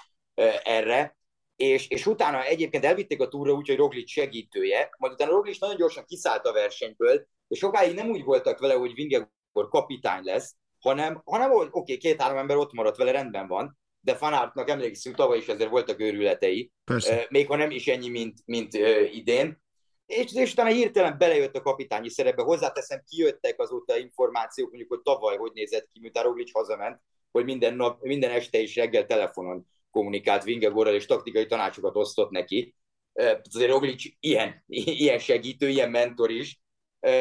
erre, 0.63 1.17
és, 1.61 1.89
és 1.89 2.07
utána 2.07 2.45
egyébként 2.45 2.85
elvitték 2.85 3.21
a 3.21 3.29
túra 3.29 3.53
úgy, 3.53 3.69
hogy 3.69 3.77
Roglic 3.77 4.11
segítője, 4.11 4.91
majd 4.99 5.13
utána 5.13 5.31
Roglic 5.31 5.59
nagyon 5.59 5.77
gyorsan 5.77 6.05
kiszállt 6.05 6.47
a 6.47 6.53
versenyből, 6.53 7.27
és 7.49 7.59
sokáig 7.59 7.95
nem 7.95 8.09
úgy 8.09 8.25
voltak 8.25 8.59
vele, 8.59 8.75
hogy 8.75 8.95
Vingegor 8.95 9.69
kapitány 9.69 10.25
lesz, 10.25 10.57
hanem, 10.79 11.23
hanem 11.25 11.53
oké, 11.53 11.69
okay, 11.73 11.97
két-három 11.97 12.37
ember 12.37 12.57
ott 12.57 12.73
maradt 12.73 12.97
vele, 12.97 13.11
rendben 13.11 13.47
van, 13.47 13.79
de 14.01 14.15
Fanártnak 14.15 14.69
emlékszünk, 14.69 15.17
tavaly 15.17 15.39
is 15.39 15.47
ezért 15.47 15.71
voltak 15.71 16.01
őrületei, 16.01 16.73
Persze. 16.85 17.27
még 17.29 17.47
ha 17.47 17.57
nem 17.57 17.71
is 17.71 17.87
ennyi, 17.87 18.09
mint, 18.09 18.39
mint 18.45 18.75
idén. 19.13 19.63
És, 20.07 20.35
és 20.35 20.53
utána 20.53 20.71
hirtelen 20.71 21.19
belejött 21.19 21.57
a 21.57 21.63
kapitányi 21.63 22.11
szerepbe. 22.11 22.43
Hozzáteszem, 22.43 23.03
kijöttek 23.09 23.61
azóta 23.61 23.99
információk, 23.99 24.69
mondjuk, 24.69 24.91
hogy 24.91 25.03
tavaly 25.03 25.37
hogy 25.37 25.53
nézett 25.55 25.89
ki, 25.93 26.01
miután 26.01 26.25
Roglic 26.25 26.53
hazament, 26.53 27.01
hogy 27.31 27.45
minden 27.45 27.75
nap, 27.75 28.03
minden 28.03 28.31
este 28.31 28.59
is 28.59 28.77
reggel 28.77 29.07
telefonon 29.07 29.67
kommunikált 29.91 30.45
Vingegorral, 30.45 30.95
és 30.95 31.07
taktikai 31.07 31.47
tanácsokat 31.47 31.97
osztott 31.97 32.31
neki. 32.31 32.75
Azért 33.55 33.71
Roglic 33.71 34.05
ilyen, 34.21 34.65
ilyen 35.05 35.19
segítő, 35.19 35.69
ilyen 35.69 35.91
mentor 35.91 36.31
is. 36.31 36.61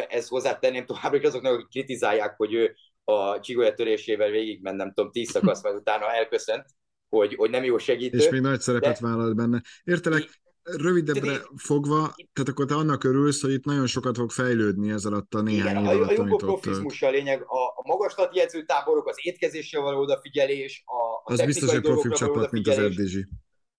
Ezt 0.10 0.30
hozzátenném 0.30 0.86
továbbra 0.86 1.18
is 1.18 1.24
azoknak, 1.24 1.54
akik 1.54 1.68
kritizálják, 1.68 2.36
hogy 2.38 2.54
ő 2.54 2.76
a 3.04 3.40
csigolya 3.40 3.74
törésével 3.74 4.30
végig 4.30 4.62
ment, 4.62 4.78
nem 4.78 4.94
tudom, 4.94 5.12
tíz 5.12 5.30
szakasz, 5.30 5.64
majd 5.64 5.76
utána 5.76 6.14
elköszönt, 6.14 6.66
hogy, 7.10 7.36
hogy 7.36 7.50
nem 7.50 7.64
jó 7.64 7.78
segítő. 7.78 8.18
És 8.18 8.30
még 8.30 8.42
nagy 8.42 8.60
szerepet 8.60 9.00
de... 9.00 9.08
vállalt 9.08 9.36
benne. 9.36 9.62
Értelek, 9.84 10.42
rövidebbre 10.64 11.32
de, 11.32 11.42
fogva, 11.56 12.16
tehát 12.34 12.50
akkor 12.50 12.66
te 12.66 12.76
annak 12.76 13.04
örülsz, 13.04 13.42
hogy 13.42 13.52
itt 13.52 13.66
nagyon 13.66 13.88
sokat 13.88 14.18
fog 14.18 14.32
fejlődni 14.32 14.92
ez 14.92 15.06
alatt 15.06 15.34
a 15.34 15.42
néhány 15.42 15.84
igen, 15.84 15.96
év 15.96 16.02
alatt, 16.02 16.18
a, 16.18 16.34
a 16.34 16.36
profizmus 16.36 17.02
a 17.02 17.10
lényeg, 17.10 17.42
a, 17.42 17.68
a 17.68 17.82
magaslati 17.86 18.40
edzőtáborok, 18.40 19.08
az 19.08 19.16
étkezésre 19.22 19.80
való 19.80 20.00
odafigyelés, 20.02 20.84
a, 20.86 21.32
a 21.32 21.34
Az 21.34 21.46
biztos, 21.46 21.72
hogy 21.72 21.82
profi 21.82 22.10
csapat, 22.10 22.52
mint 22.52 22.68
az 22.68 22.76
FDG. 22.76 23.28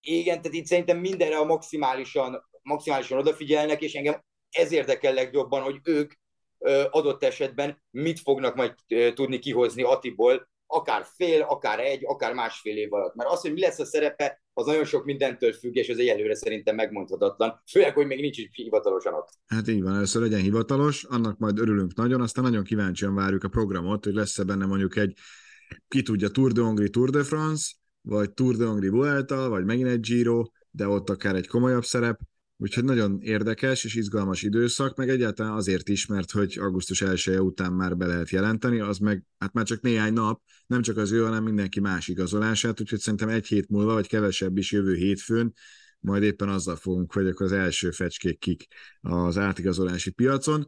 Igen, 0.01 0.43
tehát 0.43 0.57
itt 0.57 0.67
szerintem 0.67 0.99
mindenre 0.99 1.37
a 1.39 1.45
maximálisan, 1.45 2.49
maximálisan 2.63 3.19
odafigyelnek, 3.19 3.83
és 3.83 3.95
engem 3.95 4.25
ez 4.51 4.73
érdekel 4.73 5.15
legjobban, 5.15 5.63
hogy 5.63 5.81
ők 5.83 6.13
adott 6.91 7.25
esetben 7.25 7.83
mit 7.91 8.21
fognak 8.21 8.55
majd 8.55 8.75
tudni 9.15 9.39
kihozni 9.39 9.83
Atiból, 9.83 10.49
akár 10.67 11.07
fél, 11.17 11.43
akár 11.43 11.81
egy, 11.81 12.03
akár 12.07 12.33
másfél 12.33 12.77
év 12.77 12.93
alatt. 12.93 13.15
Mert 13.15 13.31
az, 13.31 13.41
hogy 13.41 13.53
mi 13.53 13.61
lesz 13.61 13.79
a 13.79 13.85
szerepe, 13.85 14.43
az 14.61 14.67
nagyon 14.67 14.85
sok 14.85 15.05
mindentől 15.05 15.53
függ, 15.53 15.75
és 15.75 15.89
ez 15.89 15.99
egyelőre 15.99 16.35
szerintem 16.35 16.75
megmondhatatlan, 16.75 17.63
főleg, 17.71 17.95
hogy 17.95 18.07
még 18.07 18.21
nincs 18.21 18.39
is 18.39 18.49
hivatalosan 18.53 19.15
ott. 19.15 19.29
Hát 19.47 19.69
így 19.69 19.83
van, 19.83 19.95
először 19.95 20.23
legyen 20.23 20.41
hivatalos, 20.41 21.05
annak 21.05 21.39
majd 21.39 21.59
örülünk 21.59 21.95
nagyon, 21.95 22.21
aztán 22.21 22.45
nagyon 22.45 22.65
kíváncsian 22.65 23.15
várjuk 23.15 23.45
a 23.45 23.49
programot, 23.49 24.05
hogy 24.05 24.15
lesz-e 24.15 24.45
benne 24.45 24.67
mondjuk 24.67 24.97
egy, 24.97 25.19
ki 25.89 26.03
tudja, 26.03 26.29
Tour 26.29 26.53
de 26.53 26.61
Hongrie, 26.61 26.89
Tour 26.89 27.11
de 27.11 27.23
France, 27.23 27.73
vagy 28.01 28.33
Tour 28.33 28.57
de 28.57 28.67
Hongrie 28.67 28.91
Vuelta, 28.91 29.49
vagy 29.49 29.65
megint 29.65 29.89
egy 29.89 30.01
Giro, 30.01 30.45
de 30.71 30.89
ott 30.89 31.11
akár 31.11 31.35
egy 31.35 31.47
komolyabb 31.47 31.85
szerep, 31.85 32.21
úgyhogy 32.61 32.85
nagyon 32.85 33.21
érdekes 33.21 33.85
és 33.85 33.95
izgalmas 33.95 34.43
időszak, 34.43 34.97
meg 34.97 35.09
egyáltalán 35.09 35.53
azért 35.53 35.89
is, 35.89 36.07
mert 36.07 36.31
hogy 36.31 36.59
augusztus 36.59 37.03
1 37.03 37.29
-e 37.29 37.43
után 37.43 37.73
már 37.73 37.97
be 37.97 38.07
lehet 38.07 38.31
jelenteni, 38.31 38.81
az 38.81 38.99
meg 38.99 39.25
hát 39.39 39.53
már 39.53 39.65
csak 39.65 39.81
néhány 39.81 40.13
nap, 40.13 40.43
nem 40.67 40.83
csak 40.83 40.97
az 40.97 41.13
ő, 41.13 41.23
hanem 41.23 41.43
mindenki 41.43 41.81
más 41.81 42.09
igazolását, 42.09 42.81
úgyhogy 42.81 42.99
szerintem 42.99 43.29
egy 43.29 43.47
hét 43.47 43.69
múlva, 43.69 43.93
vagy 43.93 44.09
kevesebb 44.09 44.57
is 44.57 44.73
jövő 44.73 44.95
hétfőn 44.95 45.53
majd 46.01 46.23
éppen 46.23 46.49
azzal 46.49 46.77
fogunk, 46.77 47.13
hogy 47.13 47.27
akkor 47.27 47.47
az 47.47 47.53
első 47.53 47.91
fecskék 47.91 48.39
kik 48.39 48.67
az 49.01 49.39
átigazolási 49.39 50.11
piacon. 50.11 50.67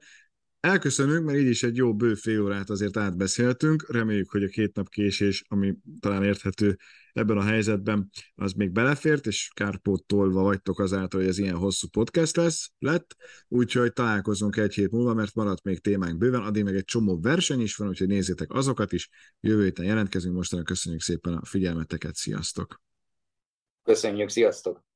Elköszönünk, 0.63 1.25
mert 1.25 1.39
így 1.39 1.49
is 1.49 1.63
egy 1.63 1.77
jó 1.77 1.95
bő 1.95 2.15
fél 2.15 2.43
órát 2.43 2.71
azért 2.71 2.97
átbeszéltünk. 2.97 3.93
Reméljük, 3.93 4.31
hogy 4.31 4.43
a 4.43 4.49
két 4.49 4.75
nap 4.75 4.89
késés, 4.89 5.45
ami 5.49 5.75
talán 6.01 6.25
érthető 6.25 6.79
ebben 7.13 7.37
a 7.37 7.43
helyzetben, 7.43 8.11
az 8.35 8.53
még 8.53 8.71
belefért, 8.71 9.27
és 9.27 9.51
kárpótolva 9.55 10.43
vagytok 10.43 10.79
azáltal, 10.79 11.21
hogy 11.21 11.29
ez 11.29 11.39
ilyen 11.39 11.57
hosszú 11.57 11.89
podcast 11.89 12.37
lesz, 12.37 12.71
lett. 12.79 13.17
Úgyhogy 13.49 13.93
találkozunk 13.93 14.57
egy 14.57 14.75
hét 14.75 14.91
múlva, 14.91 15.15
mert 15.15 15.35
maradt 15.35 15.63
még 15.63 15.81
témánk 15.81 16.19
bőven, 16.19 16.43
addig 16.43 16.65
meg 16.65 16.77
egy 16.77 16.85
csomó 16.85 17.21
verseny 17.21 17.61
is 17.61 17.77
van, 17.77 17.89
úgyhogy 17.89 18.09
nézzétek 18.09 18.53
azokat 18.53 18.93
is. 18.93 19.09
Jövő 19.41 19.63
héten 19.63 19.85
jelentkezünk, 19.85 20.35
mostanra 20.35 20.65
köszönjük 20.65 21.03
szépen 21.03 21.35
a 21.35 21.45
figyelmeteket, 21.45 22.15
sziasztok! 22.15 22.83
Köszönjük, 23.83 24.29
sziasztok! 24.29 24.92